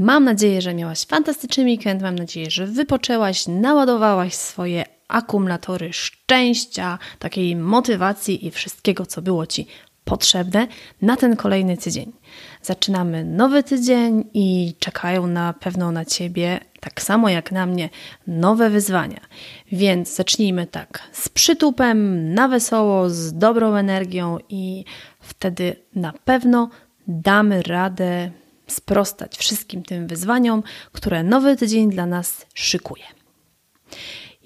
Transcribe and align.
Mam 0.00 0.24
nadzieję, 0.24 0.62
że 0.62 0.74
miałaś 0.74 1.04
fantastyczny 1.04 1.64
weekend. 1.64 2.02
Mam 2.02 2.14
nadzieję, 2.14 2.50
że 2.50 2.66
wypoczęłaś, 2.66 3.46
naładowałaś 3.46 4.34
swoje 4.34 4.84
akumulatory 5.08 5.92
szczęścia, 5.92 6.98
takiej 7.18 7.56
motywacji 7.56 8.46
i 8.46 8.50
wszystkiego, 8.50 9.06
co 9.06 9.22
było 9.22 9.46
Ci 9.46 9.66
potrzebne 10.04 10.66
na 11.02 11.16
ten 11.16 11.36
kolejny 11.36 11.76
tydzień. 11.76 12.12
Zaczynamy 12.62 13.24
nowy 13.24 13.62
tydzień 13.62 14.24
i 14.34 14.74
czekają 14.78 15.26
na 15.26 15.52
pewno 15.52 15.92
na 15.92 16.04
Ciebie, 16.04 16.60
tak 16.80 17.02
samo 17.02 17.28
jak 17.28 17.52
na 17.52 17.66
mnie, 17.66 17.88
nowe 18.26 18.70
wyzwania. 18.70 19.20
Więc 19.72 20.14
zacznijmy 20.14 20.66
tak 20.66 21.02
z 21.12 21.28
przytupem, 21.28 22.34
na 22.34 22.48
wesoło, 22.48 23.10
z 23.10 23.32
dobrą 23.32 23.74
energią 23.74 24.38
i 24.48 24.84
wtedy 25.20 25.76
na 25.94 26.12
pewno 26.24 26.70
damy 27.08 27.62
radę 27.62 28.30
sprostać 28.70 29.36
wszystkim 29.36 29.82
tym 29.82 30.06
wyzwaniom, 30.06 30.62
które 30.92 31.22
nowy 31.22 31.56
tydzień 31.56 31.90
dla 31.90 32.06
nas 32.06 32.46
szykuje. 32.54 33.04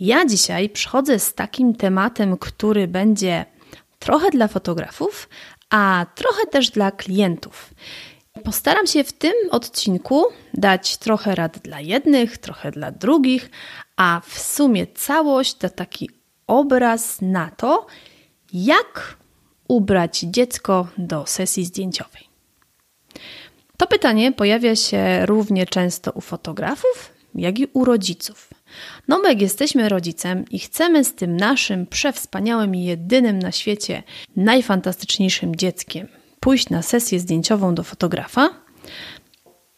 Ja 0.00 0.26
dzisiaj 0.26 0.70
przychodzę 0.70 1.18
z 1.18 1.34
takim 1.34 1.74
tematem, 1.74 2.36
który 2.36 2.88
będzie 2.88 3.44
trochę 3.98 4.30
dla 4.30 4.48
fotografów, 4.48 5.28
a 5.70 6.06
trochę 6.14 6.46
też 6.46 6.70
dla 6.70 6.90
klientów. 6.90 7.74
Postaram 8.44 8.86
się 8.86 9.04
w 9.04 9.12
tym 9.12 9.32
odcinku 9.50 10.24
dać 10.54 10.96
trochę 10.96 11.34
rad 11.34 11.58
dla 11.58 11.80
jednych, 11.80 12.38
trochę 12.38 12.70
dla 12.70 12.90
drugich, 12.90 13.50
a 13.96 14.20
w 14.26 14.38
sumie 14.38 14.86
całość 14.86 15.54
to 15.54 15.70
taki 15.70 16.10
obraz 16.46 17.20
na 17.20 17.50
to, 17.50 17.86
jak 18.52 19.16
ubrać 19.68 20.20
dziecko 20.20 20.88
do 20.98 21.26
sesji 21.26 21.64
zdjęciowej. 21.64 22.33
To 23.84 23.88
pytanie 23.88 24.32
pojawia 24.32 24.76
się 24.76 25.26
równie 25.26 25.66
często 25.66 26.12
u 26.12 26.20
fotografów, 26.20 27.12
jak 27.34 27.58
i 27.58 27.66
u 27.72 27.84
rodziców. 27.84 28.50
No 29.08 29.18
my 29.18 29.28
jak 29.28 29.40
jesteśmy 29.40 29.88
rodzicem 29.88 30.44
i 30.50 30.58
chcemy 30.58 31.04
z 31.04 31.14
tym 31.14 31.36
naszym 31.36 31.86
przewspaniałym 31.86 32.74
i 32.74 32.84
jedynym 32.84 33.38
na 33.38 33.52
świecie 33.52 34.02
najfantastyczniejszym 34.36 35.56
dzieckiem 35.56 36.08
pójść 36.40 36.70
na 36.70 36.82
sesję 36.82 37.20
zdjęciową 37.20 37.74
do 37.74 37.82
fotografa, 37.82 38.50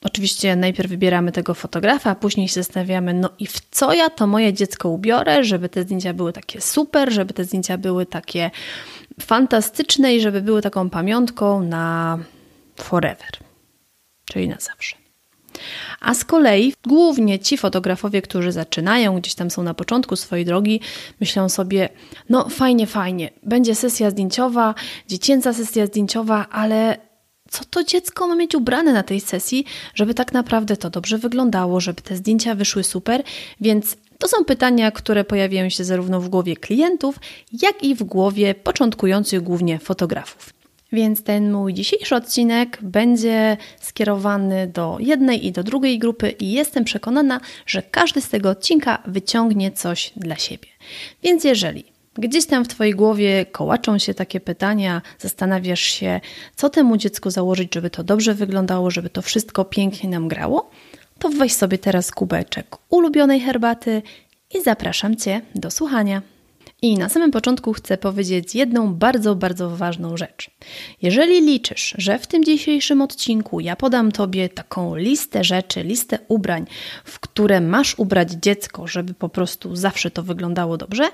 Oczywiście 0.03 0.57
najpierw 0.57 0.91
wybieramy 0.91 1.33
tego 1.33 1.55
fotografa, 1.55 2.11
a 2.11 2.15
później 2.15 2.49
się 2.49 2.55
zastanawiamy, 2.55 3.15
no 3.15 3.31
i 3.39 3.47
w 3.47 3.61
co 3.71 3.93
ja 3.93 4.11
to 4.11 4.27
moje 4.27 4.53
dziecko 4.53 4.89
ubiorę, 4.89 5.45
żeby 5.45 5.69
te 5.69 5.83
zdjęcia 5.83 6.15
były 6.15 6.33
takie 6.33 6.61
super, 6.61 7.13
żeby 7.13 7.35
te 7.35 7.45
zdjęcia 7.45 7.79
były 7.79 8.07
takie 8.07 8.51
fantastyczne 9.21 10.15
i 10.15 10.21
żeby 10.21 10.43
były 10.43 10.63
taką 10.63 10.91
pamiątką 10.91 11.63
na 11.63 12.19
forever, 12.77 13.46
czyli 14.33 14.49
na 14.49 14.57
zawsze. 14.61 14.97
A 16.01 16.15
z 16.15 16.25
kolei 16.25 16.75
głównie 16.87 17.39
ci 17.39 17.59
fotografowie, 17.59 18.23
którzy 18.23 18.53
zaczynają, 18.53 19.21
gdzieś 19.21 19.35
tam 19.35 19.51
są 19.51 19.63
na 19.63 19.75
początku 19.75 20.17
swojej 20.17 20.45
drogi, 20.45 20.81
myślą 21.21 21.49
sobie: 21.49 21.89
no 22.29 22.49
fajnie, 22.49 22.87
fajnie, 22.87 23.31
będzie 23.43 23.75
sesja 23.75 24.11
zdjęciowa, 24.11 24.75
dziecięca 25.09 25.53
sesja 25.53 25.87
zdjęciowa, 25.87 26.47
ale 26.51 26.97
co 27.51 27.65
to 27.65 27.85
dziecko 27.85 28.29
ma 28.29 28.35
mieć 28.37 28.55
ubrane 28.55 28.93
na 28.93 29.03
tej 29.03 29.21
sesji, 29.21 29.65
żeby 29.95 30.15
tak 30.15 30.33
naprawdę 30.33 30.77
to 30.77 30.91
dobrze 30.91 31.19
wyglądało, 31.19 31.81
żeby 31.81 32.03
te 32.03 32.17
zdjęcia 32.17 32.55
wyszły 32.55 32.85
super, 32.85 33.23
więc 33.61 33.97
to 34.19 34.29
są 34.29 34.45
pytania, 34.45 34.91
które 34.91 35.25
pojawiają 35.25 35.69
się 35.69 35.85
zarówno 35.85 36.21
w 36.21 36.29
głowie 36.29 36.57
klientów, 36.57 37.17
jak 37.63 37.83
i 37.83 37.95
w 37.95 38.03
głowie 38.03 38.55
początkujących 38.55 39.43
głównie 39.43 39.79
fotografów. 39.79 40.56
Więc 40.97 41.23
ten 41.23 41.53
mój 41.53 41.75
dzisiejszy 41.75 42.15
odcinek 42.15 42.79
będzie 42.83 43.57
skierowany 43.81 44.67
do 44.67 44.97
jednej 45.01 45.47
i 45.47 45.53
do 45.53 45.63
drugiej 45.63 45.99
grupy, 45.99 46.31
i 46.31 46.53
jestem 46.53 46.85
przekonana, 46.85 47.41
że 47.67 47.83
każdy 47.83 48.21
z 48.21 48.29
tego 48.29 48.51
odcinka 48.51 49.03
wyciągnie 49.07 49.71
coś 49.73 50.13
dla 50.17 50.37
siebie. 50.37 50.69
Więc 51.23 51.45
jeżeli 51.45 51.85
gdzieś 52.15 52.47
tam 52.47 52.65
w 52.65 52.69
Twojej 52.69 52.95
głowie 52.95 53.47
kołaczą 53.47 53.99
się 53.99 54.15
takie 54.15 54.41
pytania, 54.41 55.03
zastanawiasz 55.19 55.81
się, 55.81 56.21
co 56.57 56.71
temu 56.71 56.97
dziecku 56.97 57.31
założyć, 57.31 57.75
żeby 57.75 57.91
to 57.91 58.05
dobrze 58.05 58.35
wyglądało, 58.35 58.91
żeby 58.91 59.11
to 59.11 59.23
wszystko 59.23 59.65
pięknie 59.65 60.11
nam 60.11 60.29
grało, 60.29 60.71
to 61.19 61.29
weź 61.29 61.53
sobie 61.53 61.79
teraz 61.79 62.11
kubeczek 62.11 62.77
ulubionej 62.91 63.41
herbaty 63.41 64.03
i 64.55 64.63
zapraszam 64.63 65.17
Cię 65.17 65.41
do 65.55 65.71
słuchania. 65.71 66.36
I 66.83 66.99
na 66.99 67.09
samym 67.09 67.31
początku 67.31 67.73
chcę 67.73 67.99
powiedzieć 67.99 68.55
jedną 68.55 68.95
bardzo, 68.95 69.35
bardzo 69.35 69.77
ważną 69.77 70.17
rzecz. 70.17 70.51
Jeżeli 71.03 71.41
liczysz, 71.41 71.95
że 71.99 72.19
w 72.19 72.27
tym 72.27 72.45
dzisiejszym 72.45 73.03
odcinku 73.03 73.61
ja 73.61 73.77
podam 73.77 74.13
Tobie 74.13 74.49
taką 74.49 74.97
listę 74.97 75.45
rzeczy, 75.45 75.83
listę 75.83 76.19
ubrań, 76.29 76.67
w 77.05 77.21
które 77.21 77.61
masz 77.61 77.99
ubrać 77.99 78.33
dziecko, 78.33 78.87
żeby 78.87 79.15
po 79.15 79.29
prostu 79.29 79.77
zawsze 79.77 80.11
to 80.11 80.23
wyglądało 80.23 80.77
dobrze, 80.77 81.05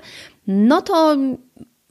no 0.47 0.81
to 0.81 1.17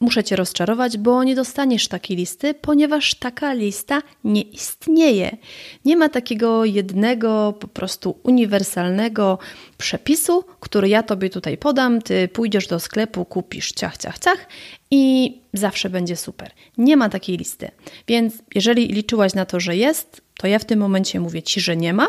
Muszę 0.02 0.24
Cię 0.24 0.36
rozczarować, 0.36 0.98
bo 0.98 1.24
nie 1.24 1.34
dostaniesz 1.34 1.88
takiej 1.88 2.16
listy, 2.16 2.54
ponieważ 2.54 3.14
taka 3.14 3.52
lista 3.52 4.02
nie 4.24 4.42
istnieje. 4.42 5.36
Nie 5.84 5.96
ma 5.96 6.08
takiego 6.08 6.64
jednego, 6.64 7.54
po 7.60 7.68
prostu 7.68 8.18
uniwersalnego 8.22 9.38
przepisu, 9.78 10.44
który 10.60 10.88
ja 10.88 11.02
Tobie 11.02 11.30
tutaj 11.30 11.58
podam. 11.58 12.02
Ty 12.02 12.28
pójdziesz 12.28 12.66
do 12.66 12.80
sklepu, 12.80 13.24
kupisz 13.24 13.72
ciach, 13.72 13.96
ciach, 13.96 14.18
ciach 14.18 14.48
i 14.90 15.34
zawsze 15.52 15.90
będzie 15.90 16.16
super. 16.16 16.50
Nie 16.78 16.96
ma 16.96 17.08
takiej 17.08 17.36
listy. 17.36 17.70
Więc 18.08 18.34
jeżeli 18.54 18.88
liczyłaś 18.88 19.34
na 19.34 19.44
to, 19.44 19.60
że 19.60 19.76
jest, 19.76 20.21
to 20.36 20.46
ja 20.46 20.58
w 20.58 20.64
tym 20.64 20.78
momencie 20.78 21.20
mówię 21.20 21.42
Ci, 21.42 21.60
że 21.60 21.76
nie 21.76 21.92
ma. 21.92 22.08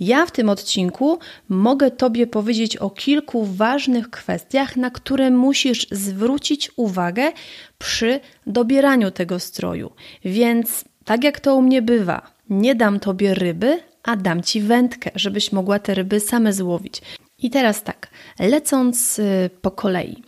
Ja 0.00 0.26
w 0.26 0.30
tym 0.30 0.48
odcinku 0.48 1.18
mogę 1.48 1.90
Tobie 1.90 2.26
powiedzieć 2.26 2.76
o 2.76 2.90
kilku 2.90 3.44
ważnych 3.44 4.10
kwestiach, 4.10 4.76
na 4.76 4.90
które 4.90 5.30
musisz 5.30 5.86
zwrócić 5.90 6.70
uwagę 6.76 7.32
przy 7.78 8.20
dobieraniu 8.46 9.10
tego 9.10 9.38
stroju. 9.38 9.90
Więc 10.24 10.84
tak 11.04 11.24
jak 11.24 11.40
to 11.40 11.56
u 11.56 11.62
mnie 11.62 11.82
bywa, 11.82 12.30
nie 12.50 12.74
dam 12.74 13.00
Tobie 13.00 13.34
ryby, 13.34 13.80
a 14.02 14.16
dam 14.16 14.42
Ci 14.42 14.60
wędkę, 14.60 15.10
żebyś 15.14 15.52
mogła 15.52 15.78
te 15.78 15.94
ryby 15.94 16.20
same 16.20 16.52
złowić. 16.52 17.02
I 17.38 17.50
teraz 17.50 17.82
tak, 17.82 18.08
lecąc 18.38 19.18
y, 19.18 19.50
po 19.62 19.70
kolei. 19.70 20.22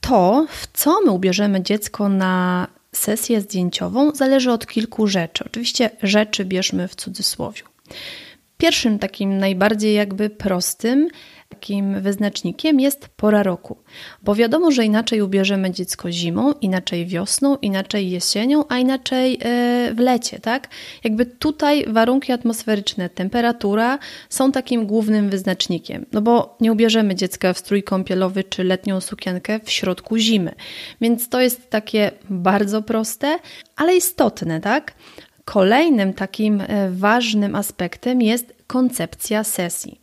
To, 0.00 0.46
w 0.50 0.66
co 0.72 1.00
my 1.04 1.10
ubierzemy 1.10 1.62
dziecko 1.62 2.08
na 2.08 2.66
sesję 2.94 3.40
zdjęciową 3.40 4.10
zależy 4.14 4.52
od 4.52 4.66
kilku 4.66 5.06
rzeczy. 5.06 5.44
Oczywiście 5.44 5.90
rzeczy 6.02 6.44
bierzmy 6.44 6.88
w 6.88 6.94
cudzysłowie. 6.94 7.62
Pierwszym 8.62 8.98
takim 8.98 9.38
najbardziej 9.38 9.94
jakby 9.94 10.30
prostym 10.30 11.08
takim 11.48 12.00
wyznacznikiem 12.00 12.80
jest 12.80 13.08
pora 13.08 13.42
roku, 13.42 13.76
bo 14.22 14.34
wiadomo, 14.34 14.70
że 14.70 14.84
inaczej 14.84 15.22
ubierzemy 15.22 15.70
dziecko 15.70 16.12
zimą, 16.12 16.52
inaczej 16.52 17.06
wiosną, 17.06 17.56
inaczej 17.56 18.10
jesienią, 18.10 18.64
a 18.68 18.78
inaczej 18.78 19.34
e, 19.34 19.38
w 19.94 19.98
lecie, 19.98 20.38
tak? 20.38 20.68
Jakby 21.04 21.26
tutaj 21.26 21.84
warunki 21.88 22.32
atmosferyczne, 22.32 23.08
temperatura 23.10 23.98
są 24.28 24.52
takim 24.52 24.86
głównym 24.86 25.30
wyznacznikiem, 25.30 26.06
no 26.12 26.22
bo 26.22 26.56
nie 26.60 26.72
ubierzemy 26.72 27.14
dziecka 27.14 27.52
w 27.52 27.58
strój 27.58 27.82
kąpielowy 27.82 28.44
czy 28.44 28.64
letnią 28.64 29.00
sukienkę 29.00 29.60
w 29.64 29.70
środku 29.70 30.16
zimy, 30.16 30.54
więc 31.00 31.28
to 31.28 31.40
jest 31.40 31.70
takie 31.70 32.10
bardzo 32.30 32.82
proste, 32.82 33.38
ale 33.76 33.96
istotne, 33.96 34.60
tak? 34.60 34.94
Kolejnym 35.44 36.14
takim 36.14 36.60
e, 36.60 36.90
ważnym 36.90 37.54
aspektem 37.54 38.22
jest 38.22 38.54
koncepcja 38.66 39.44
sesji. 39.44 40.01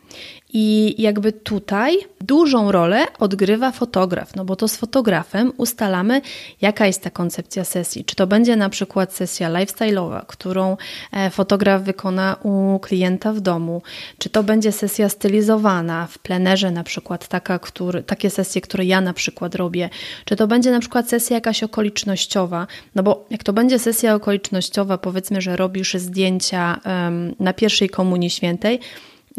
I 0.54 0.96
jakby 0.98 1.32
tutaj 1.32 1.98
dużą 2.22 2.72
rolę 2.72 3.06
odgrywa 3.20 3.72
fotograf, 3.72 4.36
no 4.36 4.46
bo 4.46 4.56
to 4.56 4.68
z 4.68 4.76
fotografem 4.76 5.54
ustalamy, 5.58 6.22
jaka 6.62 6.88
jest 6.88 7.04
ta 7.04 7.10
koncepcja 7.10 7.64
sesji. 7.64 8.06
Czy 8.06 8.16
to 8.16 8.28
będzie 8.28 8.56
na 8.56 8.70
przykład 8.70 9.14
sesja 9.14 9.50
lifestyle'owa, 9.50 10.26
którą 10.28 10.78
e, 11.12 11.30
fotograf 11.30 11.82
wykona 11.82 12.36
u 12.44 12.80
klienta 12.80 13.34
w 13.34 13.40
domu, 13.40 13.82
czy 14.18 14.30
to 14.30 14.44
będzie 14.44 14.72
sesja 14.72 15.10
stylizowana 15.10 16.08
w 16.08 16.20
plenerze, 16.20 16.72
na 16.72 16.84
przykład 16.84 17.28
taka, 17.28 17.60
który, 17.60 18.04
takie 18.04 18.30
sesje, 18.30 18.62
które 18.62 18.86
ja 18.86 19.02
na 19.02 19.14
przykład 19.14 19.56
robię, 19.56 19.90
czy 20.26 20.36
to 20.36 20.48
będzie 20.48 20.72
na 20.72 20.80
przykład 20.80 21.10
sesja 21.10 21.36
jakaś 21.36 21.64
okolicznościowa, 21.64 22.68
no 22.96 23.04
bo 23.04 23.26
jak 23.30 23.44
to 23.44 23.54
będzie 23.54 23.80
sesja 23.80 24.16
okolicznościowa, 24.16 24.98
powiedzmy, 24.98 25.42
że 25.42 25.56
robisz 25.56 25.94
zdjęcia 25.94 26.80
um, 26.86 27.36
na 27.40 27.54
pierwszej 27.54 27.90
komunii 27.90 28.30
świętej, 28.30 28.80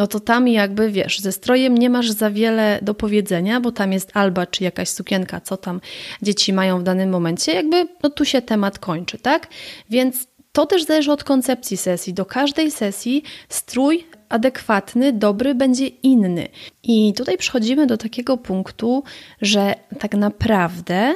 no 0.00 0.06
to 0.06 0.20
tam 0.20 0.48
jakby 0.48 0.90
wiesz, 0.90 1.20
ze 1.20 1.32
strojem 1.32 1.78
nie 1.78 1.90
masz 1.90 2.10
za 2.10 2.30
wiele 2.30 2.78
do 2.82 2.94
powiedzenia, 2.94 3.60
bo 3.60 3.72
tam 3.72 3.92
jest 3.92 4.10
alba 4.14 4.46
czy 4.46 4.64
jakaś 4.64 4.88
sukienka, 4.88 5.40
co 5.40 5.56
tam 5.56 5.80
dzieci 6.22 6.52
mają 6.52 6.78
w 6.78 6.82
danym 6.82 7.10
momencie, 7.10 7.52
jakby 7.52 7.88
no 8.02 8.10
tu 8.10 8.24
się 8.24 8.42
temat 8.42 8.78
kończy, 8.78 9.18
tak? 9.18 9.48
Więc 9.90 10.26
to 10.52 10.66
też 10.66 10.84
zależy 10.84 11.12
od 11.12 11.24
koncepcji 11.24 11.76
sesji. 11.76 12.14
Do 12.14 12.24
każdej 12.24 12.70
sesji 12.70 13.22
strój 13.48 14.06
adekwatny, 14.28 15.12
dobry 15.12 15.54
będzie 15.54 15.86
inny. 15.86 16.48
I 16.82 17.14
tutaj 17.16 17.38
przechodzimy 17.38 17.86
do 17.86 17.96
takiego 17.96 18.36
punktu, 18.36 19.02
że 19.42 19.74
tak 19.98 20.14
naprawdę 20.14 21.14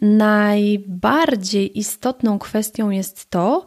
najbardziej 0.00 1.78
istotną 1.78 2.38
kwestią 2.38 2.90
jest 2.90 3.30
to, 3.30 3.66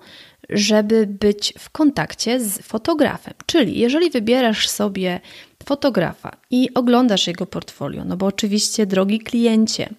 żeby 0.50 1.08
być 1.08 1.54
w 1.60 1.70
kontakcie 1.70 2.40
z 2.40 2.62
fotografem. 2.62 3.34
Czyli 3.46 3.80
jeżeli 3.80 4.10
wybierasz 4.10 4.70
sobie 4.70 5.20
fotografa 5.66 6.32
i 6.52 6.74
oglądasz 6.74 7.28
jego 7.28 7.46
portfolio, 7.46 8.06
no 8.06 8.18
bo 8.18 8.26
oczywiście, 8.26 8.86
drogi 8.86 9.20
kliencie, 9.20 9.90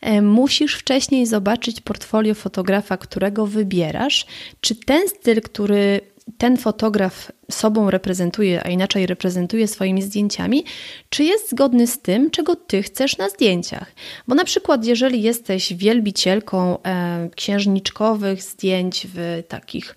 e, 0.00 0.22
musisz 0.22 0.74
wcześniej 0.74 1.26
zobaczyć 1.26 1.80
portfolio 1.80 2.34
fotografa, 2.34 2.96
którego 2.96 3.46
wybierasz, 3.46 4.26
czy 4.60 4.74
ten 4.74 5.08
styl, 5.08 5.42
który 5.42 6.00
ten 6.38 6.56
fotograf 6.56 7.32
sobą 7.50 7.90
reprezentuje, 7.90 8.66
a 8.66 8.68
inaczej 8.68 9.06
reprezentuje 9.06 9.68
swoimi 9.68 10.02
zdjęciami, 10.02 10.64
czy 11.08 11.24
jest 11.24 11.50
zgodny 11.50 11.86
z 11.86 11.98
tym, 11.98 12.30
czego 12.30 12.56
ty 12.56 12.82
chcesz 12.82 13.18
na 13.18 13.28
zdjęciach. 13.28 13.92
Bo 14.28 14.34
na 14.34 14.44
przykład, 14.44 14.84
jeżeli 14.84 15.22
jesteś 15.22 15.74
wielbicielką 15.74 16.82
e, 16.82 17.28
księżniczkowych 17.36 18.42
zdjęć 18.42 19.06
w 19.14 19.42
takich 19.48 19.94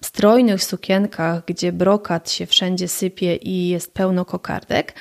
strojnych 0.00 0.64
sukienkach, 0.64 1.44
gdzie 1.46 1.72
brokat 1.72 2.30
się 2.30 2.46
wszędzie 2.46 2.88
sypie 2.88 3.36
i 3.36 3.68
jest 3.68 3.94
pełno 3.94 4.24
kokardek, 4.24 4.94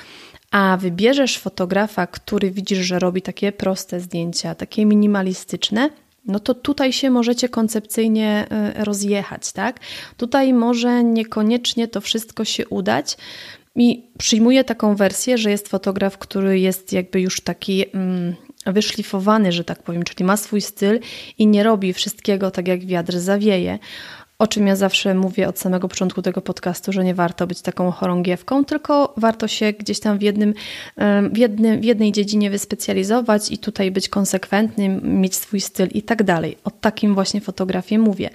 a 0.51 0.77
wybierzesz 0.77 1.37
fotografa, 1.37 2.07
który 2.07 2.51
widzisz, 2.51 2.79
że 2.79 2.99
robi 2.99 3.21
takie 3.21 3.51
proste 3.51 3.99
zdjęcia, 3.99 4.55
takie 4.55 4.85
minimalistyczne, 4.85 5.89
no 6.25 6.39
to 6.39 6.53
tutaj 6.53 6.93
się 6.93 7.09
możecie 7.09 7.49
koncepcyjnie 7.49 8.47
y, 8.79 8.83
rozjechać, 8.83 9.51
tak? 9.51 9.79
Tutaj 10.17 10.53
może 10.53 11.03
niekoniecznie 11.03 11.87
to 11.87 12.01
wszystko 12.01 12.45
się 12.45 12.67
udać. 12.67 13.17
I 13.75 14.03
przyjmuję 14.17 14.63
taką 14.63 14.95
wersję, 14.95 15.37
że 15.37 15.51
jest 15.51 15.67
fotograf, 15.67 16.17
który 16.17 16.59
jest 16.59 16.93
jakby 16.93 17.21
już 17.21 17.41
taki 17.41 17.85
mm, 17.93 18.35
wyszlifowany, 18.65 19.51
że 19.51 19.63
tak 19.63 19.83
powiem, 19.83 20.03
czyli 20.03 20.25
ma 20.25 20.37
swój 20.37 20.61
styl 20.61 20.99
i 21.37 21.47
nie 21.47 21.63
robi 21.63 21.93
wszystkiego 21.93 22.51
tak 22.51 22.67
jak 22.67 22.85
wiatr 22.85 23.19
zawieje. 23.19 23.79
O 24.39 24.47
czym 24.47 24.67
ja 24.67 24.75
zawsze 24.75 25.13
mówię 25.13 25.47
od 25.47 25.59
samego 25.59 25.87
początku 25.87 26.21
tego 26.21 26.41
podcastu, 26.41 26.91
że 26.91 27.03
nie 27.03 27.15
warto 27.15 27.47
być 27.47 27.61
taką 27.61 27.91
chorągiewką, 27.91 28.65
tylko 28.65 29.13
warto 29.17 29.47
się 29.47 29.73
gdzieś 29.73 29.99
tam 29.99 30.17
w, 30.17 30.21
jednym, 30.21 30.53
w, 31.31 31.37
jednym, 31.37 31.81
w 31.81 31.83
jednej 31.83 32.11
dziedzinie 32.11 32.49
wyspecjalizować 32.49 33.51
i 33.51 33.57
tutaj 33.57 33.91
być 33.91 34.09
konsekwentnym, 34.09 35.21
mieć 35.21 35.35
swój 35.35 35.61
styl 35.61 35.87
i 35.93 36.01
tak 36.01 36.23
dalej. 36.23 36.57
O 36.63 36.71
takim 36.71 37.13
właśnie 37.13 37.41
fotografie 37.41 37.99
mówię. 37.99 38.29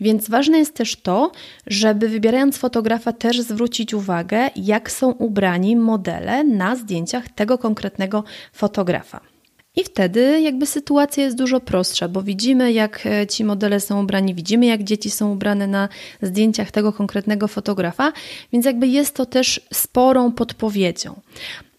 Więc 0.00 0.28
ważne 0.28 0.58
jest 0.58 0.74
też 0.74 0.96
to, 0.96 1.32
żeby 1.66 2.08
wybierając 2.08 2.58
fotografa 2.58 3.12
też 3.12 3.40
zwrócić 3.40 3.94
uwagę, 3.94 4.50
jak 4.56 4.90
są 4.90 5.10
ubrani 5.10 5.76
modele 5.76 6.44
na 6.44 6.76
zdjęciach 6.76 7.28
tego 7.28 7.58
konkretnego 7.58 8.24
fotografa. 8.52 9.35
I 9.76 9.84
wtedy 9.84 10.40
jakby 10.40 10.66
sytuacja 10.66 11.24
jest 11.24 11.36
dużo 11.36 11.60
prostsza, 11.60 12.08
bo 12.08 12.22
widzimy, 12.22 12.72
jak 12.72 13.06
e, 13.06 13.26
ci 13.26 13.44
modele 13.44 13.80
są 13.80 14.02
ubrani, 14.02 14.34
widzimy, 14.34 14.66
jak 14.66 14.82
dzieci 14.82 15.10
są 15.10 15.32
ubrane 15.32 15.66
na 15.66 15.88
zdjęciach 16.22 16.70
tego 16.70 16.92
konkretnego 16.92 17.48
fotografa, 17.48 18.12
więc 18.52 18.66
jakby 18.66 18.86
jest 18.86 19.14
to 19.14 19.26
też 19.26 19.60
sporą 19.72 20.32
podpowiedzią. 20.32 21.20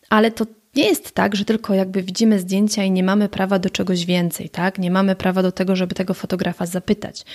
Ale 0.09 0.31
to 0.31 0.45
nie 0.77 0.85
jest 0.85 1.11
tak, 1.11 1.35
że 1.35 1.45
tylko 1.45 1.73
jakby 1.73 2.03
widzimy 2.03 2.39
zdjęcia 2.39 2.83
i 2.83 2.91
nie 2.91 3.03
mamy 3.03 3.29
prawa 3.29 3.59
do 3.59 3.69
czegoś 3.69 4.05
więcej, 4.05 4.49
tak? 4.49 4.79
Nie 4.79 4.91
mamy 4.91 5.15
prawa 5.15 5.43
do 5.43 5.51
tego, 5.51 5.75
żeby 5.75 5.95
tego 5.95 6.13
fotografa 6.13 6.65
zapytać. 6.65 7.25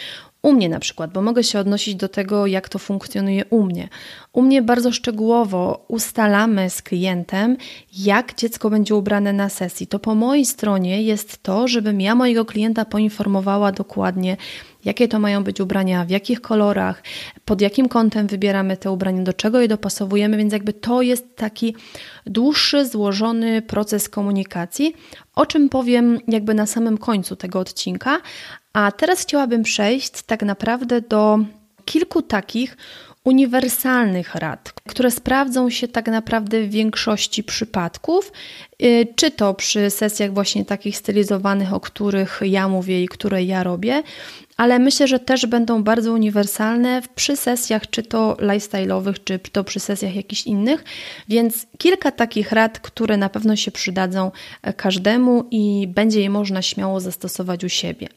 U 0.43 0.53
mnie 0.53 0.69
na 0.69 0.79
przykład, 0.79 1.13
bo 1.13 1.23
mogę 1.23 1.45
się 1.45 1.59
odnosić 1.59 1.95
do 1.95 2.09
tego, 2.09 2.47
jak 2.47 2.69
to 2.69 2.79
funkcjonuje 2.79 3.45
u 3.45 3.63
mnie. 3.63 3.89
U 4.33 4.43
mnie 4.43 4.63
bardzo 4.63 4.93
szczegółowo 4.93 5.85
ustalamy 5.89 6.71
z 6.71 6.83
klientem, 6.83 7.57
jak 7.99 8.35
dziecko 8.35 8.71
będzie 8.71 8.95
ubrane 8.95 9.33
na 9.33 9.49
sesji. 9.49 9.87
To 9.87 9.99
po 9.99 10.15
mojej 10.15 10.47
stronie 10.47 11.03
jest 11.03 11.43
to, 11.43 11.69
żebym 11.69 12.01
ja 12.01 12.15
mojego 12.15 12.45
klienta 12.45 12.85
poinformowała 12.85 13.73
dokładnie, 13.73 14.37
jakie 14.85 15.09
to 15.09 15.19
mają 15.19 15.45
być 15.45 15.61
ubrania, 15.61 16.05
w 16.05 16.11
jakich 16.11 16.41
kolorach, 16.41 17.03
pod 17.45 17.61
jakim 17.61 17.89
kątem 17.89 18.27
wybieramy 18.27 18.77
te 18.77 18.91
ubrania, 18.91 19.23
do 19.23 19.33
czego 19.33 19.61
je 19.61 19.69
dopasowujemy, 19.69 20.37
więc 20.37 20.53
jakby 20.53 20.73
to 20.73 21.03
jest 21.03 21.37
taki 21.37 21.77
dłuższy, 22.27 22.87
złożony 22.87 23.63
proces 23.63 24.09
komunikacji, 24.09 24.97
o 25.35 25.47
czym 25.47 25.69
powiem 25.69 26.19
jakby 26.29 26.55
na 26.55 26.67
samym 26.67 26.99
końcu 26.99 27.37
tego 27.37 27.59
odcinka. 27.59 28.21
A 28.73 28.93
teraz 28.93 29.21
chciałabym 29.21 29.63
przejść 29.63 30.23
tak 30.23 30.43
naprawdę 30.43 31.01
do 31.01 31.39
kilku 31.85 32.23
takich 32.23 32.77
uniwersalnych 33.25 34.35
rad, 34.35 34.73
które 34.89 35.11
sprawdzą 35.11 35.71
się 35.71 35.89
tak 35.89 36.07
naprawdę 36.07 36.63
w 36.63 36.71
większości 36.71 37.45
przypadków, 37.45 38.33
y, 38.83 39.07
czy 39.17 39.31
to 39.31 39.55
przy 39.55 39.91
sesjach 39.91 40.35
właśnie 40.35 40.65
takich 40.65 40.97
stylizowanych, 40.97 41.73
o 41.73 41.81
których 41.81 42.41
ja 42.45 42.69
mówię 42.69 43.05
i 43.05 43.09
które 43.09 43.43
ja 43.43 43.63
robię, 43.63 44.03
ale 44.57 44.79
myślę, 44.79 45.09
że 45.09 45.19
też 45.19 45.47
będą 45.47 45.83
bardzo 45.83 46.13
uniwersalne 46.13 47.03
przy 47.15 47.37
sesjach, 47.37 47.91
czy 47.91 48.03
to 48.03 48.37
lifestyle'owych, 48.41 49.15
czy 49.25 49.39
to 49.39 49.65
przy 49.65 49.81
sesjach 49.81 50.15
jakichś 50.15 50.43
innych, 50.43 50.85
więc 51.29 51.67
kilka 51.79 52.11
takich 52.11 52.53
rad, 52.53 52.81
które 52.81 53.17
na 53.17 53.29
pewno 53.29 53.57
się 53.57 53.71
przydadzą 53.71 54.31
e, 54.63 54.73
każdemu 54.73 55.45
i 55.51 55.89
będzie 55.89 56.21
je 56.21 56.31
można 56.31 56.63
śmiało 56.63 57.01
zastosować 57.01 57.65
u 57.65 57.69
siebie. 57.69 58.09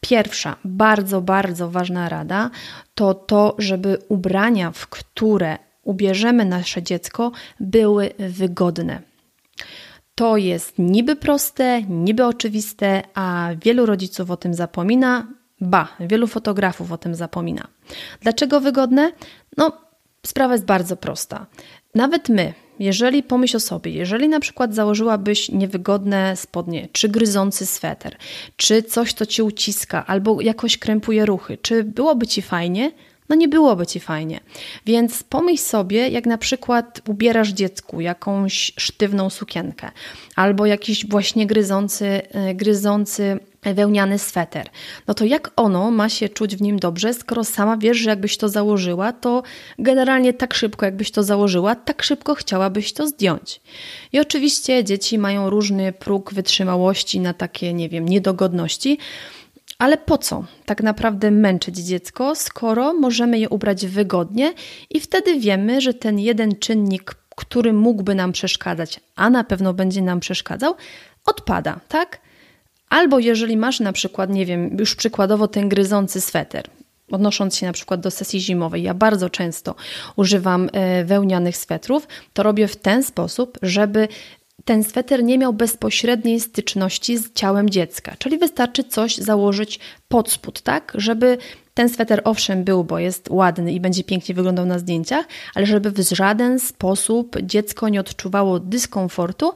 Pierwsza, 0.00 0.56
bardzo, 0.64 1.20
bardzo 1.20 1.70
ważna 1.70 2.08
rada 2.08 2.50
to 2.94 3.14
to, 3.14 3.54
żeby 3.58 3.98
ubrania, 4.08 4.70
w 4.70 4.86
które 4.86 5.58
ubierzemy 5.82 6.44
nasze 6.44 6.82
dziecko, 6.82 7.32
były 7.60 8.10
wygodne. 8.18 9.02
To 10.14 10.36
jest 10.36 10.78
niby 10.78 11.16
proste, 11.16 11.82
niby 11.82 12.24
oczywiste, 12.24 13.02
a 13.14 13.48
wielu 13.64 13.86
rodziców 13.86 14.30
o 14.30 14.36
tym 14.36 14.54
zapomina, 14.54 15.26
Ba, 15.60 15.88
wielu 16.00 16.26
fotografów 16.26 16.92
o 16.92 16.98
tym 16.98 17.14
zapomina. 17.14 17.68
Dlaczego 18.20 18.60
wygodne? 18.60 19.12
No, 19.56 19.72
sprawa 20.26 20.54
jest 20.54 20.64
bardzo 20.64 20.96
prosta. 20.96 21.46
Nawet 21.94 22.28
my, 22.28 22.54
jeżeli 22.80 23.22
pomyśl 23.22 23.56
o 23.56 23.60
sobie, 23.60 23.92
jeżeli 23.92 24.28
na 24.28 24.40
przykład 24.40 24.74
założyłabyś 24.74 25.48
niewygodne 25.48 26.36
spodnie, 26.36 26.88
czy 26.92 27.08
gryzący 27.08 27.66
sweter, 27.66 28.16
czy 28.56 28.82
coś, 28.82 29.12
co 29.12 29.26
ci 29.26 29.42
uciska, 29.42 30.06
albo 30.06 30.40
jakoś 30.40 30.78
krępuje 30.78 31.26
ruchy, 31.26 31.58
czy 31.62 31.84
byłoby 31.84 32.26
ci 32.26 32.42
fajnie? 32.42 32.92
no 33.30 33.36
nie 33.36 33.48
byłoby 33.48 33.86
ci 33.86 34.00
fajnie. 34.00 34.40
Więc 34.86 35.22
pomyśl 35.22 35.62
sobie, 35.62 36.08
jak 36.08 36.26
na 36.26 36.38
przykład 36.38 37.00
ubierasz 37.08 37.48
dziecku 37.48 38.00
jakąś 38.00 38.72
sztywną 38.76 39.30
sukienkę 39.30 39.90
albo 40.36 40.66
jakiś 40.66 41.06
właśnie 41.06 41.46
gryzący, 41.46 42.06
e, 42.06 42.54
gryzący 42.54 43.38
wełniany 43.62 44.18
sweter, 44.18 44.66
no 45.06 45.14
to 45.14 45.24
jak 45.24 45.50
ono 45.56 45.90
ma 45.90 46.08
się 46.08 46.28
czuć 46.28 46.56
w 46.56 46.62
nim 46.62 46.78
dobrze, 46.78 47.14
skoro 47.14 47.44
sama 47.44 47.76
wiesz, 47.76 47.96
że 47.96 48.10
jakbyś 48.10 48.36
to 48.36 48.48
założyła, 48.48 49.12
to 49.12 49.42
generalnie 49.78 50.34
tak 50.34 50.54
szybko, 50.54 50.86
jakbyś 50.86 51.10
to 51.10 51.22
założyła, 51.22 51.74
tak 51.74 52.02
szybko 52.02 52.34
chciałabyś 52.34 52.92
to 52.92 53.06
zdjąć. 53.06 53.60
I 54.12 54.20
oczywiście 54.20 54.84
dzieci 54.84 55.18
mają 55.18 55.50
różny 55.50 55.92
próg 55.92 56.34
wytrzymałości 56.34 57.20
na 57.20 57.34
takie, 57.34 57.74
nie 57.74 57.88
wiem, 57.88 58.08
niedogodności. 58.08 58.98
Ale 59.78 59.98
po 59.98 60.18
co 60.18 60.44
tak 60.66 60.82
naprawdę 60.82 61.30
męczyć 61.30 61.76
dziecko, 61.76 62.34
skoro 62.34 62.92
możemy 62.92 63.38
je 63.38 63.48
ubrać 63.48 63.86
wygodnie 63.86 64.52
i 64.90 65.00
wtedy 65.00 65.40
wiemy, 65.40 65.80
że 65.80 65.94
ten 65.94 66.18
jeden 66.18 66.56
czynnik, 66.56 67.14
który 67.36 67.72
mógłby 67.72 68.14
nam 68.14 68.32
przeszkadzać, 68.32 69.00
a 69.16 69.30
na 69.30 69.44
pewno 69.44 69.74
będzie 69.74 70.02
nam 70.02 70.20
przeszkadzał, 70.20 70.74
odpada, 71.26 71.80
tak? 71.88 72.20
Albo 72.90 73.18
jeżeli 73.18 73.56
masz 73.56 73.80
na 73.80 73.92
przykład, 73.92 74.30
nie 74.30 74.46
wiem, 74.46 74.76
już 74.78 74.94
przykładowo 74.94 75.48
ten 75.48 75.68
gryzący 75.68 76.20
sweter, 76.20 76.64
odnosząc 77.10 77.56
się 77.56 77.66
na 77.66 77.72
przykład 77.72 78.00
do 78.00 78.10
sesji 78.10 78.40
zimowej, 78.40 78.82
ja 78.82 78.94
bardzo 78.94 79.30
często 79.30 79.74
używam 80.16 80.68
e, 80.72 81.04
wełnianych 81.04 81.56
swetrów, 81.56 82.08
to 82.32 82.42
robię 82.42 82.68
w 82.68 82.76
ten 82.76 83.02
sposób, 83.02 83.58
żeby 83.62 84.08
ten 84.64 84.84
sweter 84.84 85.24
nie 85.24 85.38
miał 85.38 85.52
bezpośredniej 85.52 86.40
styczności 86.40 87.18
z 87.18 87.32
ciałem 87.32 87.70
dziecka, 87.70 88.16
czyli 88.18 88.38
wystarczy 88.38 88.84
coś 88.84 89.16
założyć 89.16 89.80
pod 90.08 90.30
spód, 90.30 90.60
tak, 90.60 90.92
żeby 90.94 91.38
ten 91.74 91.88
sweter 91.88 92.20
owszem 92.24 92.64
był, 92.64 92.84
bo 92.84 92.98
jest 92.98 93.30
ładny 93.30 93.72
i 93.72 93.80
będzie 93.80 94.04
pięknie 94.04 94.34
wyglądał 94.34 94.66
na 94.66 94.78
zdjęciach, 94.78 95.26
ale 95.54 95.66
żeby 95.66 95.90
w 95.90 96.00
żaden 96.00 96.58
sposób 96.58 97.36
dziecko 97.42 97.88
nie 97.88 98.00
odczuwało 98.00 98.60
dyskomfortu 98.60 99.52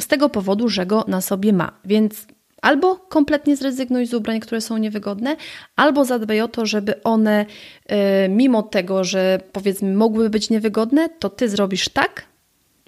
z 0.00 0.06
tego 0.06 0.28
powodu, 0.28 0.68
że 0.68 0.86
go 0.86 1.04
na 1.08 1.20
sobie 1.20 1.52
ma. 1.52 1.72
Więc 1.84 2.26
albo 2.62 2.96
kompletnie 2.96 3.56
zrezygnuj 3.56 4.06
z 4.06 4.14
ubrań, 4.14 4.40
które 4.40 4.60
są 4.60 4.76
niewygodne, 4.78 5.36
albo 5.76 6.04
zadbaj 6.04 6.40
o 6.40 6.48
to, 6.48 6.66
żeby 6.66 7.02
one, 7.02 7.46
e, 7.86 8.28
mimo 8.28 8.62
tego, 8.62 9.04
że 9.04 9.40
powiedzmy 9.52 9.94
mogłyby 9.94 10.30
być 10.30 10.50
niewygodne, 10.50 11.08
to 11.08 11.30
ty 11.30 11.48
zrobisz 11.48 11.88
tak, 11.88 12.24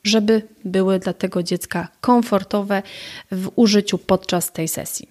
żeby 0.04 0.42
były 0.64 0.98
dla 0.98 1.12
tego 1.12 1.42
dziecka 1.42 1.88
komfortowe 2.00 2.82
w 3.32 3.50
użyciu 3.56 3.98
podczas 3.98 4.52
tej 4.52 4.68
sesji. 4.68 5.08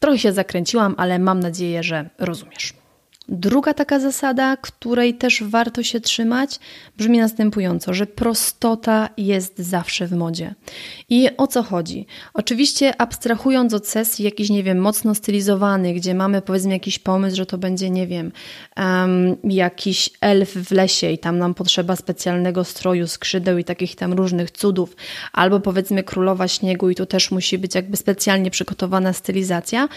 Trochę 0.00 0.18
się 0.18 0.32
zakręciłam, 0.32 0.94
ale 0.98 1.18
mam 1.18 1.40
nadzieję, 1.40 1.82
że 1.82 2.10
rozumiesz. 2.18 2.74
Druga 3.28 3.74
taka 3.74 4.00
zasada, 4.00 4.56
której 4.56 5.14
też 5.14 5.42
warto 5.42 5.82
się 5.82 6.00
trzymać, 6.00 6.58
brzmi 6.96 7.18
następująco, 7.18 7.94
że 7.94 8.06
prostota 8.06 9.08
jest 9.16 9.58
zawsze 9.58 10.06
w 10.06 10.12
modzie. 10.12 10.54
I 11.08 11.28
o 11.36 11.46
co 11.46 11.62
chodzi? 11.62 12.06
Oczywiście 12.34 13.00
abstrahując 13.00 13.74
od 13.74 13.88
sesji 13.88 14.24
jakiś, 14.24 14.50
nie 14.50 14.62
wiem, 14.62 14.78
mocno 14.78 15.14
stylizowany, 15.14 15.94
gdzie 15.94 16.14
mamy 16.14 16.42
powiedzmy 16.42 16.72
jakiś 16.72 16.98
pomysł, 16.98 17.36
że 17.36 17.46
to 17.46 17.58
będzie, 17.58 17.90
nie 17.90 18.06
wiem, 18.06 18.32
um, 18.76 19.36
jakiś 19.44 20.10
elf 20.20 20.50
w 20.50 20.70
lesie 20.70 21.10
i 21.10 21.18
tam 21.18 21.38
nam 21.38 21.54
potrzeba 21.54 21.96
specjalnego 21.96 22.64
stroju, 22.64 23.06
skrzydeł 23.06 23.58
i 23.58 23.64
takich 23.64 23.96
tam 23.96 24.12
różnych 24.12 24.50
cudów, 24.50 24.96
albo 25.32 25.60
powiedzmy 25.60 26.02
królowa 26.02 26.48
śniegu 26.48 26.90
i 26.90 26.94
tu 26.94 27.06
też 27.06 27.30
musi 27.30 27.58
być 27.58 27.74
jakby 27.74 27.96
specjalnie 27.96 28.50
przygotowana 28.50 29.12
stylizacja, 29.12 29.88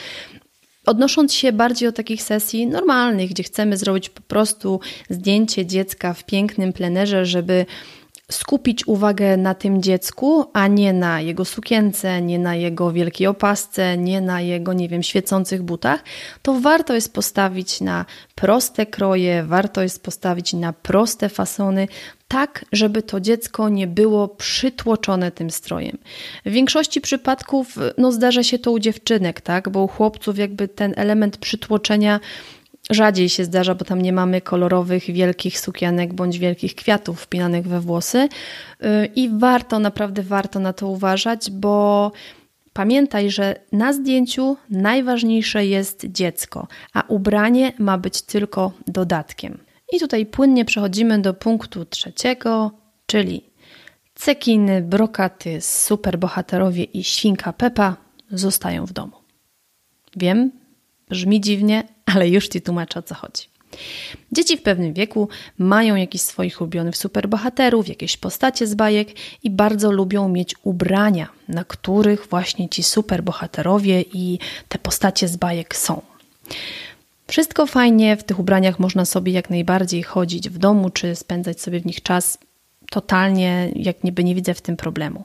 Odnosząc 0.85 1.33
się 1.33 1.51
bardziej 1.51 1.89
do 1.89 1.93
takich 1.93 2.23
sesji 2.23 2.67
normalnych, 2.67 3.29
gdzie 3.29 3.43
chcemy 3.43 3.77
zrobić 3.77 4.09
po 4.09 4.21
prostu 4.21 4.79
zdjęcie 5.09 5.65
dziecka 5.65 6.13
w 6.13 6.25
pięknym 6.25 6.73
plenerze, 6.73 7.25
żeby 7.25 7.65
skupić 8.31 8.87
uwagę 8.87 9.37
na 9.37 9.55
tym 9.55 9.81
dziecku, 9.81 10.45
a 10.53 10.67
nie 10.67 10.93
na 10.93 11.21
jego 11.21 11.45
sukience, 11.45 12.21
nie 12.21 12.39
na 12.39 12.55
jego 12.55 12.91
wielkiej 12.91 13.27
opasce, 13.27 13.97
nie 13.97 14.21
na 14.21 14.41
jego, 14.41 14.73
nie 14.73 14.89
wiem, 14.89 15.03
świecących 15.03 15.63
butach, 15.63 16.03
to 16.41 16.59
warto 16.59 16.93
jest 16.93 17.13
postawić 17.13 17.81
na 17.81 18.05
proste 18.35 18.85
kroje, 18.85 19.43
warto 19.43 19.81
jest 19.81 20.03
postawić 20.03 20.53
na 20.53 20.73
proste 20.73 21.29
fasony, 21.29 21.87
tak, 22.27 22.65
żeby 22.71 23.03
to 23.03 23.19
dziecko 23.19 23.69
nie 23.69 23.87
było 23.87 24.27
przytłoczone 24.27 25.31
tym 25.31 25.51
strojem. 25.51 25.97
W 26.45 26.51
większości 26.51 27.01
przypadków 27.01 27.75
no, 27.97 28.11
zdarza 28.11 28.43
się 28.43 28.59
to 28.59 28.71
u 28.71 28.79
dziewczynek, 28.79 29.41
tak, 29.41 29.69
bo 29.69 29.83
u 29.83 29.87
chłopców 29.87 30.37
jakby 30.37 30.67
ten 30.67 30.93
element 30.97 31.37
przytłoczenia 31.37 32.19
rzadziej 32.91 33.29
się 33.29 33.45
zdarza, 33.45 33.75
bo 33.75 33.85
tam 33.85 34.01
nie 34.01 34.13
mamy 34.13 34.41
kolorowych, 34.41 35.05
wielkich 35.05 35.59
sukienek 35.59 36.13
bądź 36.13 36.39
wielkich 36.39 36.75
kwiatów 36.75 37.21
wpinanych 37.21 37.67
we 37.67 37.79
włosy. 37.79 38.17
Y, 38.83 39.05
I 39.15 39.29
warto, 39.29 39.79
naprawdę 39.79 40.23
warto 40.23 40.59
na 40.59 40.73
to 40.73 40.87
uważać, 40.87 41.51
bo 41.51 42.11
pamiętaj, 42.73 43.31
że 43.31 43.55
na 43.71 43.93
zdjęciu 43.93 44.57
najważniejsze 44.69 45.65
jest 45.65 46.05
dziecko, 46.05 46.67
a 46.93 47.03
ubranie 47.07 47.73
ma 47.79 47.97
być 47.97 48.21
tylko 48.21 48.71
dodatkiem. 48.87 49.57
I 49.93 49.99
tutaj 49.99 50.25
płynnie 50.25 50.65
przechodzimy 50.65 51.19
do 51.19 51.33
punktu 51.33 51.85
trzeciego, 51.85 52.71
czyli 53.05 53.51
cekiny, 54.15 54.81
brokaty, 54.81 55.61
superbohaterowie 55.61 56.83
i 56.83 57.03
świnka 57.03 57.53
Pepa 57.53 57.95
zostają 58.31 58.85
w 58.85 58.93
domu. 58.93 59.13
Wiem, 60.15 60.51
brzmi 61.11 61.41
dziwnie, 61.41 61.83
ale 62.05 62.29
już 62.29 62.47
Ci 62.47 62.61
tłumaczę 62.61 62.99
o 62.99 63.01
co 63.01 63.15
chodzi. 63.15 63.43
Dzieci 64.31 64.57
w 64.57 64.61
pewnym 64.61 64.93
wieku 64.93 65.29
mają 65.57 65.95
jakiś 65.95 66.21
swoich 66.21 66.61
ulubionych 66.61 66.97
superbohaterów, 66.97 67.89
jakieś 67.89 68.17
postacie 68.17 68.67
z 68.67 68.75
bajek 68.75 69.09
i 69.43 69.49
bardzo 69.49 69.91
lubią 69.91 70.29
mieć 70.29 70.55
ubrania, 70.63 71.29
na 71.47 71.63
których 71.63 72.27
właśnie 72.29 72.69
ci 72.69 72.83
superbohaterowie 72.83 74.01
i 74.13 74.39
te 74.69 74.79
postacie 74.79 75.27
z 75.27 75.37
bajek 75.37 75.75
są. 75.75 76.01
Wszystko 77.27 77.65
fajnie, 77.65 78.17
w 78.17 78.23
tych 78.23 78.39
ubraniach 78.39 78.79
można 78.79 79.05
sobie 79.05 79.31
jak 79.31 79.49
najbardziej 79.49 80.03
chodzić 80.03 80.49
w 80.49 80.57
domu, 80.57 80.89
czy 80.89 81.15
spędzać 81.15 81.61
sobie 81.61 81.79
w 81.79 81.85
nich 81.85 82.01
czas. 82.01 82.37
Totalnie, 82.89 83.71
jak 83.75 84.03
niby 84.03 84.23
nie 84.23 84.35
widzę 84.35 84.53
w 84.53 84.61
tym 84.61 84.77
problemu. 84.77 85.23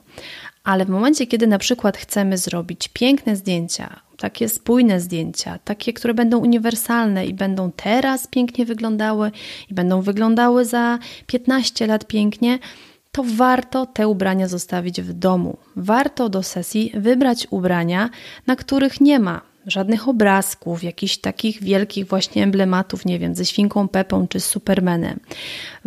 Ale 0.67 0.85
w 0.85 0.89
momencie, 0.89 1.27
kiedy 1.27 1.47
na 1.47 1.57
przykład 1.57 1.97
chcemy 1.97 2.37
zrobić 2.37 2.89
piękne 2.93 3.35
zdjęcia, 3.35 3.99
takie 4.17 4.49
spójne 4.49 5.01
zdjęcia, 5.01 5.59
takie, 5.63 5.93
które 5.93 6.13
będą 6.13 6.37
uniwersalne 6.37 7.25
i 7.25 7.33
będą 7.33 7.71
teraz 7.71 8.27
pięknie 8.27 8.65
wyglądały 8.65 9.31
i 9.69 9.73
będą 9.73 10.01
wyglądały 10.01 10.65
za 10.65 10.99
15 11.27 11.87
lat 11.87 12.07
pięknie, 12.07 12.59
to 13.11 13.23
warto 13.23 13.85
te 13.85 14.07
ubrania 14.07 14.47
zostawić 14.47 15.01
w 15.01 15.13
domu. 15.13 15.57
Warto 15.75 16.29
do 16.29 16.43
sesji 16.43 16.91
wybrać 16.95 17.47
ubrania, 17.49 18.09
na 18.47 18.55
których 18.55 19.01
nie 19.01 19.19
ma 19.19 19.41
żadnych 19.67 20.07
obrazków, 20.07 20.83
jakichś 20.83 21.17
takich 21.17 21.63
wielkich 21.63 22.07
właśnie 22.07 22.43
emblematów, 22.43 23.05
nie 23.05 23.19
wiem, 23.19 23.35
ze 23.35 23.45
świnką 23.45 23.87
Pepą 23.87 24.27
czy 24.27 24.39
Supermanem. 24.39 25.19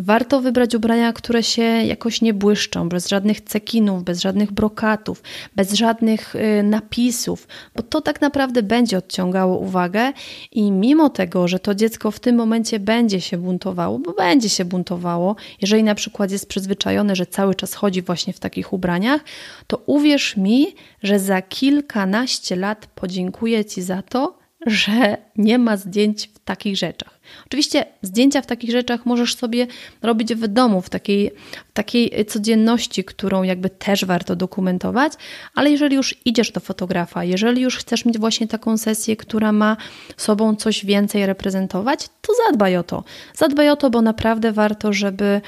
Warto 0.02 0.40
wybrać 0.40 0.74
ubrania, 0.74 1.12
które 1.12 1.42
się 1.42 1.62
jakoś 1.62 2.22
nie 2.22 2.34
błyszczą, 2.34 2.88
bez 2.88 3.08
żadnych 3.08 3.40
cekinów, 3.40 4.04
bez 4.04 4.20
żadnych 4.20 4.52
brokatów, 4.52 5.22
bez 5.56 5.72
żadnych 5.72 6.36
y, 6.36 6.62
napisów, 6.62 7.48
bo 7.76 7.82
to 7.82 8.00
tak 8.00 8.20
naprawdę 8.20 8.62
będzie 8.62 8.98
odciągało 8.98 9.58
uwagę 9.58 10.12
i 10.52 10.70
mimo 10.72 11.10
tego, 11.10 11.48
że 11.48 11.58
to 11.58 11.74
dziecko 11.74 12.10
w 12.10 12.20
tym 12.20 12.36
momencie 12.36 12.80
będzie 12.80 13.20
się 13.20 13.38
buntowało, 13.38 13.98
bo 13.98 14.12
będzie 14.12 14.48
się 14.48 14.64
buntowało, 14.64 15.36
jeżeli 15.60 15.82
na 15.82 15.94
przykład 15.94 16.30
jest 16.30 16.48
przyzwyczajone, 16.48 17.16
że 17.16 17.26
cały 17.26 17.54
czas 17.54 17.74
chodzi 17.74 18.02
właśnie 18.02 18.32
w 18.32 18.40
takich 18.40 18.72
ubraniach, 18.72 19.20
to 19.66 19.82
uwierz 19.86 20.36
mi, 20.36 20.66
że 21.02 21.18
za 21.18 21.42
kilkanaście 21.42 22.56
lat 22.56 22.86
podziękuję 22.86 23.64
Ci 23.64 23.82
za 23.82 24.02
to, 24.02 24.38
że 24.66 25.16
nie 25.36 25.58
ma 25.58 25.76
zdjęć 25.76 26.30
w 26.34 26.38
takich 26.38 26.76
rzeczach. 26.76 27.19
Oczywiście 27.46 27.84
zdjęcia 28.02 28.42
w 28.42 28.46
takich 28.46 28.70
rzeczach 28.70 29.06
możesz 29.06 29.34
sobie 29.34 29.66
robić 30.02 30.34
w 30.34 30.48
domu, 30.48 30.82
w 30.82 30.90
takiej, 30.90 31.30
w 31.70 31.72
takiej 31.72 32.26
codzienności, 32.26 33.04
którą 33.04 33.42
jakby 33.42 33.70
też 33.70 34.04
warto 34.04 34.36
dokumentować, 34.36 35.12
ale 35.54 35.70
jeżeli 35.70 35.96
już 35.96 36.16
idziesz 36.24 36.52
do 36.52 36.60
fotografa, 36.60 37.24
jeżeli 37.24 37.62
już 37.62 37.76
chcesz 37.76 38.04
mieć 38.04 38.18
właśnie 38.18 38.48
taką 38.48 38.78
sesję, 38.78 39.16
która 39.16 39.52
ma 39.52 39.76
sobą 40.16 40.56
coś 40.56 40.84
więcej 40.84 41.26
reprezentować, 41.26 42.08
to 42.20 42.32
zadbaj 42.46 42.76
o 42.76 42.82
to. 42.82 43.04
Zadbaj 43.34 43.70
o 43.70 43.76
to, 43.76 43.90
bo 43.90 44.02
naprawdę 44.02 44.52
warto, 44.52 44.92
żeby 44.92 45.40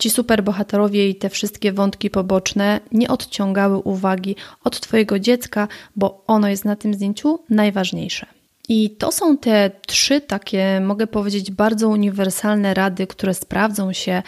ci 0.00 0.10
superbohaterowie 0.10 1.08
i 1.08 1.14
te 1.14 1.30
wszystkie 1.30 1.72
wątki 1.72 2.10
poboczne 2.10 2.80
nie 2.92 3.08
odciągały 3.08 3.76
uwagi 3.78 4.36
od 4.64 4.80
Twojego 4.80 5.18
dziecka, 5.18 5.68
bo 5.96 6.24
ono 6.26 6.48
jest 6.48 6.64
na 6.64 6.76
tym 6.76 6.94
zdjęciu 6.94 7.38
najważniejsze. 7.50 8.35
I 8.68 8.90
to 8.90 9.12
są 9.12 9.38
te 9.38 9.70
trzy 9.86 10.20
takie, 10.20 10.80
mogę 10.80 11.06
powiedzieć, 11.06 11.50
bardzo 11.50 11.88
uniwersalne 11.88 12.74
rady, 12.74 13.06
które 13.06 13.34
sprawdzą 13.34 13.92
się 13.92 14.22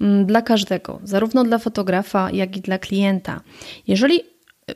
mm, 0.00 0.26
dla 0.26 0.42
każdego, 0.42 1.00
zarówno 1.04 1.44
dla 1.44 1.58
fotografa, 1.58 2.30
jak 2.30 2.56
i 2.56 2.60
dla 2.60 2.78
klienta. 2.78 3.40
Jeżeli 3.88 4.20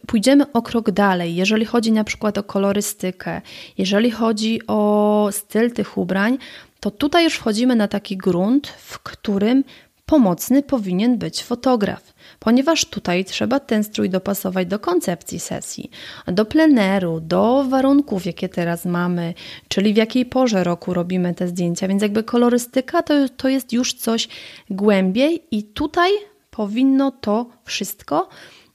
pójdziemy 0.06 0.52
o 0.52 0.62
krok 0.62 0.90
dalej, 0.90 1.34
jeżeli 1.34 1.64
chodzi 1.64 1.92
na 1.92 2.04
przykład 2.04 2.38
o 2.38 2.42
kolorystykę, 2.42 3.40
jeżeli 3.78 4.10
chodzi 4.10 4.60
o 4.66 5.28
styl 5.32 5.72
tych 5.72 5.98
ubrań, 5.98 6.38
to 6.80 6.90
tutaj 6.90 7.24
już 7.24 7.34
wchodzimy 7.34 7.76
na 7.76 7.88
taki 7.88 8.16
grunt, 8.16 8.66
w 8.66 8.98
którym 8.98 9.64
pomocny 10.06 10.62
powinien 10.62 11.18
być 11.18 11.44
fotograf, 11.44 12.14
ponieważ 12.38 12.84
tutaj 12.84 13.24
trzeba 13.24 13.60
ten 13.60 13.84
strój 13.84 14.10
dopasować 14.10 14.68
do 14.68 14.78
koncepcji 14.78 15.40
sesji, 15.40 15.90
do 16.26 16.44
pleneru, 16.44 17.20
do 17.20 17.64
warunków, 17.68 18.26
jakie 18.26 18.48
teraz 18.48 18.84
mamy, 18.84 19.34
czyli 19.68 19.94
w 19.94 19.96
jakiej 19.96 20.26
porze 20.26 20.64
roku 20.64 20.94
robimy 20.94 21.34
te 21.34 21.48
zdjęcia, 21.48 21.88
więc 21.88 22.02
jakby 22.02 22.22
kolorystyka 22.22 23.02
to, 23.02 23.14
to 23.28 23.48
jest 23.48 23.72
już 23.72 23.94
coś 23.94 24.28
głębiej 24.70 25.42
i 25.50 25.62
tutaj 25.62 26.10
powinno 26.50 27.10
to 27.10 27.46
wszystko 27.64 28.28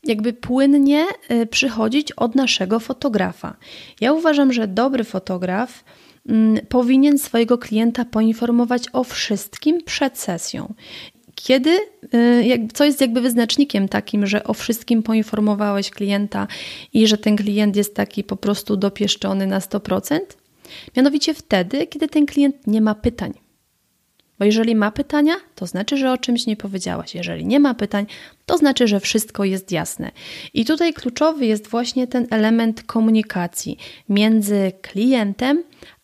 jakby 0.03 0.33
płynnie 0.33 1.05
y, 1.31 1.45
przychodzić 1.45 2.11
od 2.11 2.35
naszego 2.35 2.79
fotografa. 2.79 3.55
Ja 4.01 4.13
uważam, 4.13 4.53
że 4.53 4.67
dobry 4.67 5.03
fotograf 5.03 5.83
mm, 6.29 6.65
powinien 6.69 7.19
swojego 7.19 7.57
klienta 7.57 8.05
poinformować 8.05 8.83
o 8.93 9.03
wszystkim 9.03 9.83
przed 9.83 10.19
sesją. 10.19 10.73
Kiedy, 11.43 11.69
y, 12.13 12.67
co 12.73 12.85
jest 12.85 13.01
jakby 13.01 13.21
wyznacznikiem 13.21 13.89
takim, 13.89 14.27
że 14.27 14.43
o 14.43 14.53
wszystkim 14.53 15.03
poinformowałeś 15.03 15.89
klienta 15.89 16.47
i 16.93 17.07
że 17.07 17.17
ten 17.17 17.35
klient 17.35 17.75
jest 17.75 17.95
taki 17.95 18.23
po 18.23 18.35
prostu 18.35 18.77
dopieszczony 18.77 19.47
na 19.47 19.59
100%? 19.59 20.19
Mianowicie 20.97 21.33
wtedy, 21.33 21.87
kiedy 21.87 22.07
ten 22.07 22.25
klient 22.25 22.67
nie 22.67 22.81
ma 22.81 22.95
pytań. 22.95 23.33
Bo 24.39 24.45
jeżeli 24.45 24.75
ma 24.75 24.91
pytania, 24.91 25.33
to 25.55 25.67
znaczy, 25.67 25.97
że 25.97 26.11
o 26.11 26.17
czymś 26.17 26.45
nie 26.45 26.55
powiedziałaś. 26.55 27.15
Jeżeli 27.15 27.45
nie 27.45 27.59
ma 27.59 27.73
pytań, 27.73 28.05
to 28.45 28.57
znaczy, 28.57 28.87
że 28.87 28.99
wszystko 28.99 29.43
jest 29.43 29.71
jasne. 29.71 30.11
I 30.53 30.65
tutaj 30.65 30.93
kluczowy 30.93 31.45
jest 31.45 31.67
właśnie 31.67 32.07
ten 32.07 32.27
element 32.31 32.83
komunikacji 32.83 33.77
między 34.09 34.71
klientem 34.81 35.63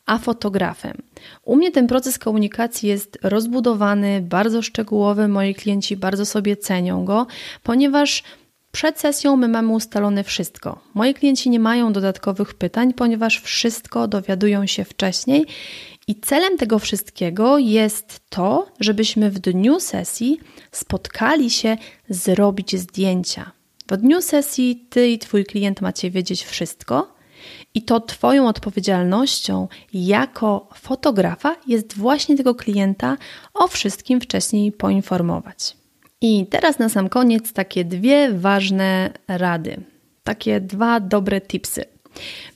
a 0.10 0.18
fotografem. 0.18 0.98
U 1.44 1.56
mnie 1.56 1.72
ten 1.72 1.88
proces 1.88 2.20
komunikacji 2.20 2.89
jest 2.89 3.18
rozbudowany, 3.24 4.22
bardzo 4.22 4.62
szczegółowy. 4.62 5.28
Moi 5.28 5.56
klienci 5.56 5.98
bardzo 5.98 6.25
sobie 6.25 6.58
cenią 6.58 7.06
go, 7.06 7.28
ponieważ 7.63 8.24
przed 8.72 9.00
sesją 9.00 9.36
my 9.36 9.48
mamy 9.48 9.74
ustalone 9.74 10.24
wszystko. 10.24 10.80
Moi 10.94 11.13
klienci 11.13 11.50
nie 11.50 11.60
mają 11.60 11.94
dodatkowych 11.94 12.54
pytań, 12.54 12.94
ponieważ 12.94 13.42
wszystko 13.42 14.08
dowiadują 14.08 14.66
się 14.66 14.84
wcześniej. 14.84 15.46
I 16.08 16.16
celem 16.16 16.58
tego 16.58 16.80
wszystkiego 16.80 17.58
jest 17.58 18.22
to, 18.30 18.68
żebyśmy 18.80 19.32
w 19.32 19.39
dniu 19.39 19.80
sesji 19.80 20.39
spotkali 20.72 21.50
się, 21.50 21.78
zrobić 22.10 22.75
zdjęcia. 22.75 23.51
W 23.92 23.98
dniu 23.98 24.22
sesji 24.22 24.86
ty 24.89 25.08
i 25.08 25.20
twój 25.20 25.46
klient 25.46 25.82
macie 25.82 26.12
wiedzieć 26.12 26.44
wszystko, 26.44 27.19
i 27.74 27.82
to 27.82 28.00
Twoją 28.00 28.48
odpowiedzialnością 28.48 29.68
jako 29.94 30.70
fotografa 30.76 31.56
jest 31.68 31.98
właśnie 31.98 32.38
tego 32.38 32.56
klienta 32.56 33.18
o 33.54 33.68
wszystkim 33.68 34.22
wcześniej 34.22 34.72
poinformować. 34.72 35.78
I 36.22 36.46
teraz 36.50 36.80
na 36.80 36.90
sam 36.90 37.10
koniec 37.10 37.54
takie 37.54 37.86
dwie 37.86 38.32
ważne 38.32 39.12
rady, 39.28 39.78
takie 40.24 40.62
dwa 40.62 41.00
dobre 41.00 41.42
tipsy. 41.42 41.86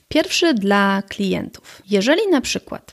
Pierwszy 0.08 0.54
dla 0.54 1.02
klientów. 1.08 1.82
Jeżeli 1.90 2.28
na 2.30 2.40
przykład 2.40 2.92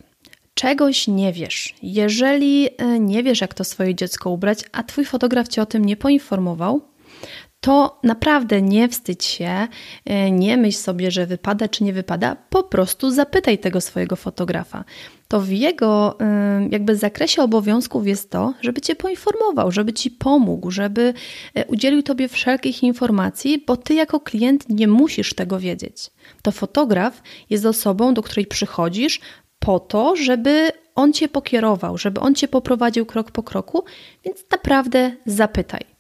czegoś 0.54 1.08
nie 1.08 1.34
wiesz, 1.34 1.76
jeżeli 1.84 2.70
e, 2.78 3.00
nie 3.00 3.24
wiesz, 3.24 3.42
jak 3.42 3.54
to 3.54 3.64
swoje 3.64 3.96
dziecko 3.96 4.30
ubrać, 4.30 4.60
a 4.72 4.84
twój 4.84 5.06
fotograf 5.06 5.48
cię 5.48 5.62
o 5.62 5.66
tym 5.66 5.86
nie 5.86 5.98
poinformował, 5.98 6.82
to 7.62 8.00
naprawdę 8.04 8.62
nie 8.62 8.90
wstydź 8.90 9.26
się, 9.26 9.68
e, 10.06 10.32
nie 10.32 10.58
myśl 10.58 10.78
sobie, 10.78 11.12
że 11.12 11.26
wypada 11.26 11.68
czy 11.68 11.84
nie 11.84 11.94
wypada, 11.94 12.36
po 12.50 12.64
prostu 12.64 13.12
zapytaj 13.12 13.58
tego 13.58 13.82
swojego 13.82 14.16
fotografa. 14.16 14.84
To 15.28 15.42
w 15.42 15.50
jego 15.50 16.20
e, 16.20 16.68
jakby 16.72 16.96
zakresie 16.96 17.42
obowiązków 17.42 18.08
jest 18.08 18.32
to, 18.32 18.54
żeby 18.62 18.82
cię 18.82 18.96
poinformował, 18.96 19.72
żeby 19.72 19.94
ci 19.94 20.12
pomógł, 20.12 20.72
żeby 20.72 21.14
e, 21.56 21.66
udzielił 21.66 22.04
tobie 22.04 22.28
wszelkich 22.28 22.84
informacji, 22.84 23.64
bo 23.68 23.78
ty 23.78 23.94
jako 23.94 24.20
klient 24.20 24.70
nie 24.70 24.88
musisz 24.88 25.34
tego 25.34 25.60
wiedzieć. 25.60 26.12
To 26.42 26.52
fotograf 26.52 27.22
jest 27.50 27.66
osobą, 27.66 28.14
do 28.14 28.24
której 28.24 28.46
przychodzisz 28.46 29.20
po 29.60 29.80
to, 29.80 30.16
żeby 30.16 30.72
on 30.96 31.14
cię 31.14 31.28
pokierował, 31.28 31.98
żeby 31.98 32.22
on 32.22 32.36
cię 32.36 32.48
poprowadził 32.48 33.06
krok 33.06 33.32
po 33.32 33.44
kroku, 33.44 33.84
więc 34.26 34.46
naprawdę 34.52 35.12
zapytaj. 35.26 35.91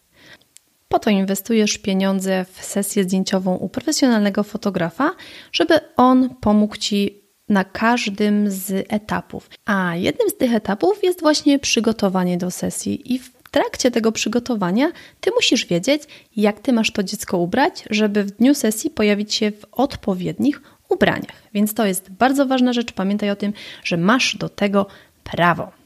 Po 0.91 0.99
to 0.99 1.09
inwestujesz 1.09 1.77
pieniądze 1.77 2.45
w 2.53 2.63
sesję 2.63 3.03
zdjęciową 3.03 3.55
u 3.55 3.69
profesjonalnego 3.69 4.43
fotografa, 4.43 5.11
żeby 5.51 5.79
on 5.97 6.35
pomógł 6.35 6.77
ci 6.77 7.23
na 7.49 7.63
każdym 7.63 8.51
z 8.51 8.85
etapów. 8.89 9.49
A 9.65 9.95
jednym 9.95 10.29
z 10.29 10.37
tych 10.37 10.53
etapów 10.53 11.03
jest 11.03 11.21
właśnie 11.21 11.59
przygotowanie 11.59 12.37
do 12.37 12.51
sesji 12.51 13.13
i 13.13 13.19
w 13.19 13.31
trakcie 13.51 13.91
tego 13.91 14.11
przygotowania 14.11 14.91
ty 15.21 15.31
musisz 15.31 15.65
wiedzieć, 15.65 16.03
jak 16.35 16.59
ty 16.59 16.73
masz 16.73 16.91
to 16.91 17.03
dziecko 17.03 17.37
ubrać, 17.37 17.83
żeby 17.89 18.23
w 18.23 18.31
dniu 18.31 18.53
sesji 18.53 18.89
pojawić 18.89 19.33
się 19.33 19.51
w 19.51 19.65
odpowiednich 19.71 20.61
ubraniach. 20.89 21.43
Więc 21.53 21.73
to 21.73 21.85
jest 21.85 22.09
bardzo 22.09 22.45
ważna 22.45 22.73
rzecz. 22.73 22.91
Pamiętaj 22.91 23.29
o 23.29 23.35
tym, 23.35 23.53
że 23.83 23.97
masz 23.97 24.35
do 24.35 24.49
tego 24.49 24.85
prawo. 25.23 25.80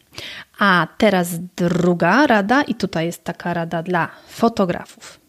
A 0.60 0.88
teraz 0.98 1.30
druga 1.56 2.28
rada, 2.28 2.62
i 2.62 2.76
tutaj 2.76 3.06
jest 3.06 3.24
taka 3.24 3.54
rada 3.54 3.84
dla 3.84 4.10
fotografów. 4.28 5.26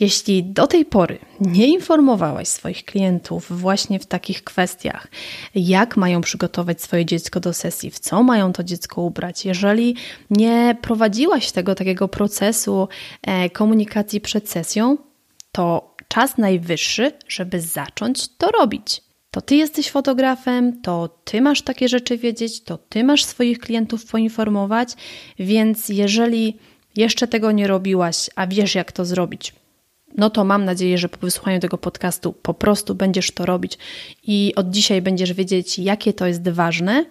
Jeśli 0.00 0.44
do 0.44 0.66
tej 0.66 0.84
pory 0.84 1.18
nie 1.40 1.68
informowałaś 1.68 2.48
swoich 2.48 2.84
klientów 2.84 3.46
właśnie 3.60 3.98
w 4.00 4.06
takich 4.06 4.44
kwestiach, 4.44 5.08
jak 5.54 5.96
mają 5.96 6.20
przygotować 6.20 6.82
swoje 6.82 7.06
dziecko 7.06 7.40
do 7.40 7.52
sesji, 7.52 7.90
w 7.90 7.98
co 7.98 8.22
mają 8.22 8.52
to 8.52 8.64
dziecko 8.64 9.02
ubrać, 9.02 9.44
jeżeli 9.44 9.96
nie 10.30 10.76
prowadziłaś 10.82 11.52
tego 11.52 11.74
takiego 11.74 12.08
procesu 12.08 12.88
e, 13.22 13.50
komunikacji 13.50 14.20
przed 14.20 14.50
sesją, 14.50 14.96
to 15.52 15.94
czas 16.08 16.38
najwyższy, 16.38 17.12
żeby 17.28 17.60
zacząć 17.60 18.28
to 18.28 18.50
robić 18.50 19.05
to 19.36 19.40
ty 19.40 19.56
jesteś 19.56 19.90
fotografem, 19.90 20.80
to 20.82 21.08
ty 21.24 21.40
masz 21.40 21.62
takie 21.62 21.88
rzeczy 21.88 22.18
wiedzieć, 22.18 22.62
to 22.62 22.78
ty 22.78 23.04
masz 23.04 23.24
swoich 23.24 23.58
klientów 23.58 24.06
poinformować, 24.06 24.88
więc 25.38 25.88
jeżeli 25.88 26.56
jeszcze 26.96 27.28
tego 27.28 27.52
nie 27.52 27.66
robiłaś, 27.66 28.30
a 28.36 28.46
wiesz 28.46 28.74
jak 28.74 28.92
to 28.92 29.04
zrobić, 29.04 29.52
no 30.14 30.30
to 30.30 30.44
mam 30.44 30.64
nadzieję, 30.64 30.98
że 30.98 31.08
po 31.08 31.18
wysłuchaniu 31.18 31.60
tego 31.60 31.78
podcastu 31.78 32.32
po 32.32 32.54
prostu 32.54 32.94
będziesz 32.94 33.30
to 33.30 33.46
robić 33.46 33.78
i 34.22 34.52
od 34.56 34.70
dzisiaj 34.70 35.02
będziesz 35.02 35.32
wiedzieć, 35.32 35.78
jakie 35.78 36.12
to 36.12 36.26
jest 36.26 36.48
ważne. 36.48 37.04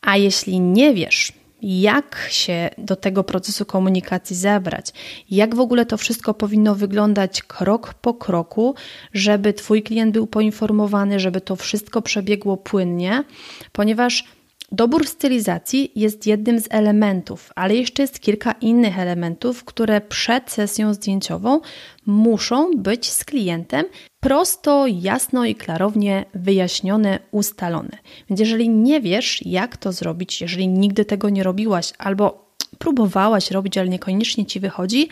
A 0.00 0.16
jeśli 0.16 0.60
nie 0.60 0.94
wiesz, 0.94 1.32
jak 1.62 2.26
się 2.30 2.70
do 2.78 2.96
tego 2.96 3.24
procesu 3.24 3.64
komunikacji 3.64 4.36
zebrać, 4.36 4.92
jak 5.30 5.54
w 5.54 5.60
ogóle 5.60 5.86
to 5.86 5.96
wszystko 5.96 6.34
powinno 6.34 6.74
wyglądać 6.74 7.42
krok 7.42 7.94
po 7.94 8.14
kroku, 8.14 8.74
żeby 9.12 9.52
Twój 9.52 9.82
klient 9.82 10.12
był 10.12 10.26
poinformowany, 10.26 11.20
żeby 11.20 11.40
to 11.40 11.56
wszystko 11.56 12.02
przebiegło 12.02 12.56
płynnie, 12.56 13.24
ponieważ 13.72 14.24
Dobór 14.72 15.06
stylizacji 15.06 15.92
jest 15.96 16.26
jednym 16.26 16.60
z 16.60 16.66
elementów, 16.70 17.52
ale 17.56 17.76
jeszcze 17.76 18.02
jest 18.02 18.20
kilka 18.20 18.52
innych 18.52 18.98
elementów, 18.98 19.64
które 19.64 20.00
przed 20.00 20.50
sesją 20.50 20.94
zdjęciową 20.94 21.60
muszą 22.06 22.70
być 22.76 23.10
z 23.10 23.24
klientem 23.24 23.84
prosto, 24.20 24.86
jasno 24.86 25.44
i 25.44 25.54
klarownie 25.54 26.24
wyjaśnione, 26.34 27.18
ustalone. 27.30 27.98
Więc 28.30 28.40
jeżeli 28.40 28.68
nie 28.68 29.00
wiesz, 29.00 29.46
jak 29.46 29.76
to 29.76 29.92
zrobić, 29.92 30.40
jeżeli 30.40 30.68
nigdy 30.68 31.04
tego 31.04 31.28
nie 31.28 31.42
robiłaś 31.42 31.92
albo 31.98 32.54
próbowałaś 32.78 33.50
robić, 33.50 33.78
ale 33.78 33.88
niekoniecznie 33.88 34.46
ci 34.46 34.60
wychodzi, 34.60 35.08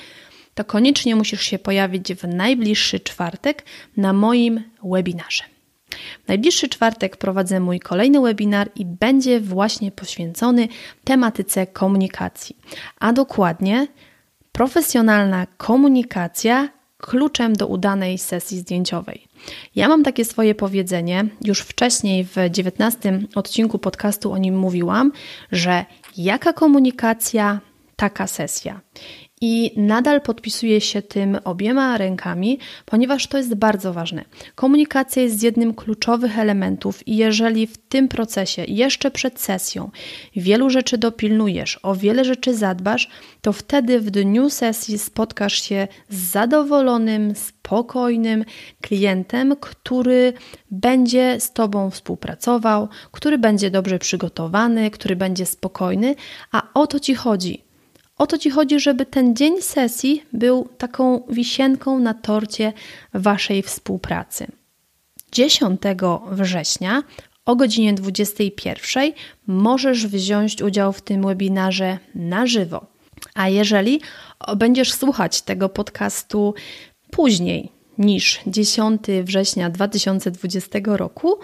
to 0.54 0.64
koniecznie 0.64 1.16
musisz 1.16 1.42
się 1.42 1.58
pojawić 1.58 2.14
w 2.14 2.28
najbliższy 2.28 3.00
czwartek 3.00 3.64
na 3.96 4.12
moim 4.12 4.62
webinarze. 4.84 5.55
W 6.24 6.28
najbliższy 6.28 6.68
czwartek 6.68 7.16
prowadzę 7.16 7.61
mój 7.61 7.80
kolejny 7.80 8.20
webinar 8.20 8.70
i 8.74 8.85
będzie 8.85 9.40
właśnie 9.40 9.90
poświęcony 9.90 10.68
tematyce 11.04 11.66
komunikacji, 11.66 12.56
a 13.00 13.12
dokładnie 13.12 13.87
profesjonalna 14.52 15.46
komunikacja 15.56 16.68
kluczem 16.98 17.52
do 17.52 17.66
udanej 17.66 18.18
sesji 18.18 18.59
zdjęciowej. 18.59 19.26
Ja 19.74 19.88
mam 19.88 20.02
takie 20.02 20.24
swoje 20.24 20.54
powiedzenie, 20.54 21.24
już 21.44 21.61
wcześniej 21.61 22.24
w 22.24 22.37
19 22.50 23.20
odcinku 23.35 23.78
podcastu 23.78 24.32
o 24.32 24.38
nim 24.38 24.59
mówiłam, 24.59 25.12
że 25.52 25.85
jaka 26.16 26.52
komunikacja, 26.52 27.61
taka 27.96 28.26
sesja. 28.26 28.80
I 29.48 29.72
nadal 29.76 30.20
podpisuję 30.20 30.80
się 30.80 31.02
tym 31.02 31.38
obiema 31.44 31.98
rękami, 31.98 32.59
ponieważ 32.85 33.26
to 33.26 33.38
jest 33.38 33.54
bardzo 33.54 33.92
ważne. 33.92 34.24
Komunikacja 34.54 35.22
jest 35.22 35.42
jednym 35.42 35.74
kluczowych 35.74 36.38
elementów, 36.38 37.09
i 37.09 37.16
jeżeli 37.16 37.66
w 37.66 37.76
tym 37.76 38.09
procesie, 38.09 38.64
jeszcze 38.68 39.11
przed 39.11 39.40
sesją, 39.40 39.90
wielu 40.37 40.70
rzeczy 40.70 40.98
dopilnujesz, 40.98 41.78
o 41.82 41.94
wiele 41.94 42.24
rzeczy 42.24 42.54
zadbasz, 42.54 43.09
to 43.40 43.52
wtedy 43.52 44.00
w 44.00 44.11
dniu 44.11 44.50
sesji 44.50 44.98
spotkasz 44.98 45.62
się 45.62 45.88
z 46.09 46.16
zadowolonym, 46.16 47.35
spokojnym 47.35 48.44
klientem, 48.80 49.56
który 49.61 50.32
będzie 50.70 51.40
z 51.40 51.52
Tobą 51.52 51.90
współpracował, 51.90 52.88
który 53.12 53.38
będzie 53.38 53.70
dobrze 53.70 53.98
przygotowany, 53.98 54.90
który 54.90 55.16
będzie 55.16 55.46
spokojny, 55.46 56.14
a 56.52 56.62
o 56.74 56.87
to 56.87 57.00
Ci 57.00 57.14
chodzi 57.14 57.65
o 58.16 58.26
to 58.26 58.38
ci 58.38 58.50
chodzi, 58.50 58.81
żeby 58.81 59.07
ten 59.07 59.37
dzień 59.37 59.62
sesji 59.62 60.22
był 60.33 60.68
taką 60.79 61.22
wisienką 61.29 61.98
na 61.98 62.14
torcie 62.14 62.72
waszej 63.14 63.62
współpracy. 63.62 64.46
10 65.33 65.81
września 66.31 67.02
o 67.44 67.57
godzinie 67.57 67.94
21 67.94 69.12
możesz 69.46 70.07
wziąć 70.07 70.62
udział 70.62 70.92
w 70.92 71.02
tym 71.02 71.26
webinarze 71.26 71.98
na 72.14 72.46
żywo. 72.46 72.87
A 73.35 73.48
jeżeli 73.48 74.00
będziesz 74.57 74.92
słuchać 74.92 75.42
tego 75.42 75.68
podcastu 75.68 76.55
później 77.11 77.72
niż 77.98 78.40
10 78.46 79.02
września 79.24 79.70
2020 79.70 80.79
roku, 80.85 81.38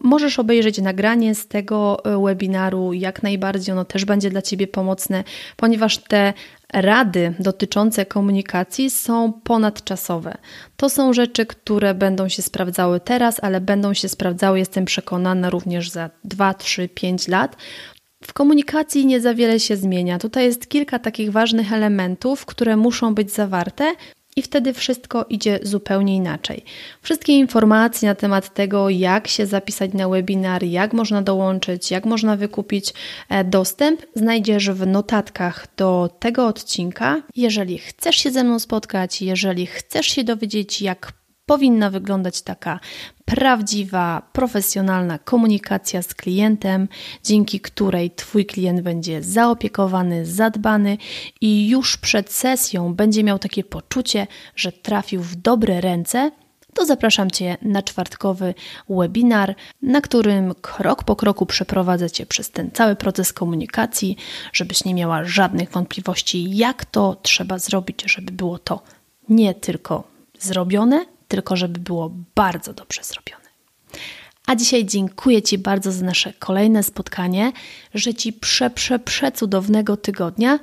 możesz 0.00 0.38
obejrzeć 0.38 0.78
nagranie 0.78 1.34
z 1.34 1.48
tego 1.48 2.04
e, 2.04 2.24
webinaru, 2.24 2.92
jak 2.92 3.22
najbardziej 3.22 3.72
ono 3.72 3.84
też 3.84 4.04
będzie 4.04 4.30
dla 4.30 4.42
Ciebie 4.42 4.66
pomocne, 4.66 5.24
ponieważ 5.56 5.98
te 5.98 6.32
rady 6.72 7.34
dotyczące 7.38 8.06
komunikacji 8.06 8.90
są 8.90 9.32
ponadczasowe. 9.32 10.38
To 10.76 10.90
są 10.90 11.12
rzeczy, 11.12 11.46
które 11.46 11.94
będą 11.94 12.28
się 12.28 12.42
sprawdzały 12.42 13.00
teraz, 13.00 13.36
ale 13.42 13.60
będą 13.60 13.94
się 13.94 14.08
sprawdzały, 14.08 14.58
jestem 14.58 14.84
przekonana, 14.84 15.50
również 15.50 15.90
za 15.90 16.10
2, 16.24 16.54
3, 16.54 16.88
5 16.88 17.28
lat. 17.28 17.56
W 18.24 18.32
komunikacji 18.32 19.06
nie 19.06 19.20
za 19.20 19.34
wiele 19.34 19.60
się 19.60 19.76
zmienia. 19.76 20.18
Tutaj 20.18 20.44
jest 20.44 20.68
kilka 20.68 20.98
takich 20.98 21.32
ważnych 21.32 21.72
elementów, 21.72 22.46
które 22.46 22.76
muszą 22.76 23.14
być 23.14 23.32
zawarte, 23.32 23.92
i 24.38 24.42
wtedy 24.42 24.72
wszystko 24.72 25.26
idzie 25.28 25.58
zupełnie 25.62 26.16
inaczej. 26.16 26.64
Wszystkie 27.02 27.32
informacje 27.32 28.08
na 28.08 28.14
temat 28.14 28.54
tego, 28.54 28.90
jak 28.90 29.28
się 29.28 29.46
zapisać 29.46 29.92
na 29.92 30.08
webinar, 30.08 30.64
jak 30.64 30.92
można 30.92 31.22
dołączyć, 31.22 31.90
jak 31.90 32.04
można 32.04 32.36
wykupić 32.36 32.94
e, 33.28 33.44
dostęp, 33.44 34.02
znajdziesz 34.14 34.70
w 34.70 34.86
notatkach 34.86 35.66
do 35.76 36.10
tego 36.18 36.46
odcinka. 36.46 37.22
Jeżeli 37.36 37.78
chcesz 37.78 38.16
się 38.16 38.30
ze 38.30 38.44
mną 38.44 38.58
spotkać, 38.58 39.22
jeżeli 39.22 39.66
chcesz 39.66 40.06
się 40.06 40.24
dowiedzieć, 40.24 40.82
jak 40.82 41.12
powinna 41.48 41.90
wyglądać 41.90 42.42
taka 42.42 42.80
prawdziwa, 43.24 44.22
profesjonalna 44.32 45.18
komunikacja 45.18 46.02
z 46.02 46.14
klientem, 46.14 46.88
dzięki 47.24 47.60
której 47.60 48.10
Twój 48.10 48.46
klient 48.46 48.80
będzie 48.80 49.22
zaopiekowany, 49.22 50.26
zadbany 50.26 50.98
i 51.40 51.68
już 51.68 51.96
przed 51.96 52.32
sesją 52.32 52.94
będzie 52.94 53.24
miał 53.24 53.38
takie 53.38 53.64
poczucie, 53.64 54.26
że 54.56 54.72
trafił 54.72 55.22
w 55.22 55.36
dobre 55.36 55.80
ręce. 55.80 56.30
To 56.74 56.86
zapraszam 56.86 57.30
Cię 57.30 57.56
na 57.62 57.82
czwartkowy 57.82 58.54
webinar, 58.88 59.54
na 59.82 60.00
którym 60.00 60.54
krok 60.54 61.04
po 61.04 61.16
kroku 61.16 61.46
przeprowadzę 61.46 62.10
Cię 62.10 62.26
przez 62.26 62.50
ten 62.50 62.70
cały 62.70 62.96
proces 62.96 63.32
komunikacji, 63.32 64.16
żebyś 64.52 64.84
nie 64.84 64.94
miała 64.94 65.24
żadnych 65.24 65.70
wątpliwości, 65.70 66.56
jak 66.56 66.84
to 66.84 67.16
trzeba 67.22 67.58
zrobić, 67.58 68.02
żeby 68.06 68.32
było 68.32 68.58
to 68.58 68.82
nie 69.28 69.54
tylko 69.54 70.04
zrobione, 70.38 71.17
tylko 71.28 71.56
żeby 71.56 71.80
było 71.80 72.12
bardzo 72.34 72.72
dobrze 72.72 73.04
zrobione. 73.04 73.48
A 74.46 74.56
dzisiaj 74.56 74.84
dziękuję 74.86 75.42
Ci 75.42 75.58
bardzo 75.58 75.92
za 75.92 76.04
nasze 76.04 76.32
kolejne 76.32 76.82
spotkanie. 76.82 77.52
Życzę 77.94 78.14
Ci 78.14 78.32
prze, 78.32 78.70
prze, 78.70 78.98
przecudownego 78.98 79.96
tygodnia. 79.96 80.58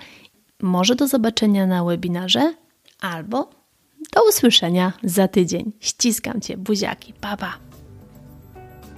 Może 0.62 0.96
do 0.96 1.08
zobaczenia 1.08 1.68
na 1.68 1.84
webinarze, 1.84 2.54
albo 3.00 3.50
do 4.14 4.30
usłyszenia 4.30 4.94
za 5.04 5.28
tydzień. 5.28 5.72
Ściskam 5.80 6.42
Cię, 6.42 6.58
buziaki, 6.58 7.14
papa. 7.14 7.58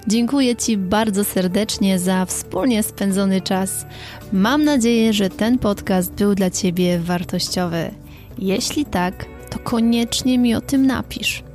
Dziękuję 0.08 0.56
Ci 0.56 0.78
bardzo 0.78 1.24
serdecznie 1.24 2.00
za 2.00 2.26
wspólnie 2.26 2.84
spędzony 2.84 3.42
czas. 3.42 3.86
Mam 4.34 4.64
nadzieję, 4.64 5.14
że 5.14 5.30
ten 5.30 5.60
podcast 5.60 6.14
był 6.14 6.36
dla 6.36 6.50
Ciebie 6.50 7.00
wartościowy. 7.00 7.92
Jeśli 8.38 8.86
tak, 8.86 9.26
to 9.50 9.60
koniecznie 9.60 10.38
mi 10.38 10.56
o 10.56 10.62
tym 10.62 10.88
napisz. 10.88 11.47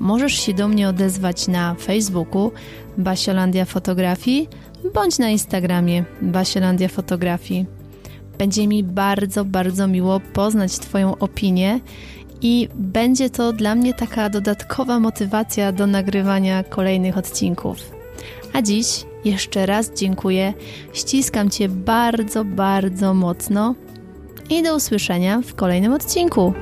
Możesz 0.00 0.32
się 0.32 0.54
do 0.54 0.68
mnie 0.68 0.88
odezwać 0.88 1.48
na 1.48 1.74
Facebooku 1.74 2.50
Basiolandia 2.98 3.64
Fotografii 3.64 4.48
bądź 4.94 5.18
na 5.18 5.30
Instagramie 5.30 6.04
Basiolandia 6.22 6.88
Fotografii. 6.88 7.66
Będzie 8.38 8.66
mi 8.66 8.84
bardzo, 8.84 9.44
bardzo 9.44 9.88
miło 9.88 10.20
poznać 10.20 10.78
Twoją 10.78 11.18
opinię 11.18 11.80
i 12.42 12.68
będzie 12.74 13.30
to 13.30 13.52
dla 13.52 13.74
mnie 13.74 13.94
taka 13.94 14.30
dodatkowa 14.30 15.00
motywacja 15.00 15.72
do 15.72 15.86
nagrywania 15.86 16.64
kolejnych 16.64 17.18
odcinków. 17.18 17.76
A 18.52 18.62
dziś 18.62 19.04
jeszcze 19.24 19.66
raz 19.66 19.92
dziękuję, 19.96 20.54
ściskam 20.92 21.50
Cię 21.50 21.68
bardzo, 21.68 22.44
bardzo 22.44 23.14
mocno 23.14 23.74
i 24.50 24.62
do 24.62 24.76
usłyszenia 24.76 25.40
w 25.46 25.54
kolejnym 25.54 25.92
odcinku. 25.92 26.54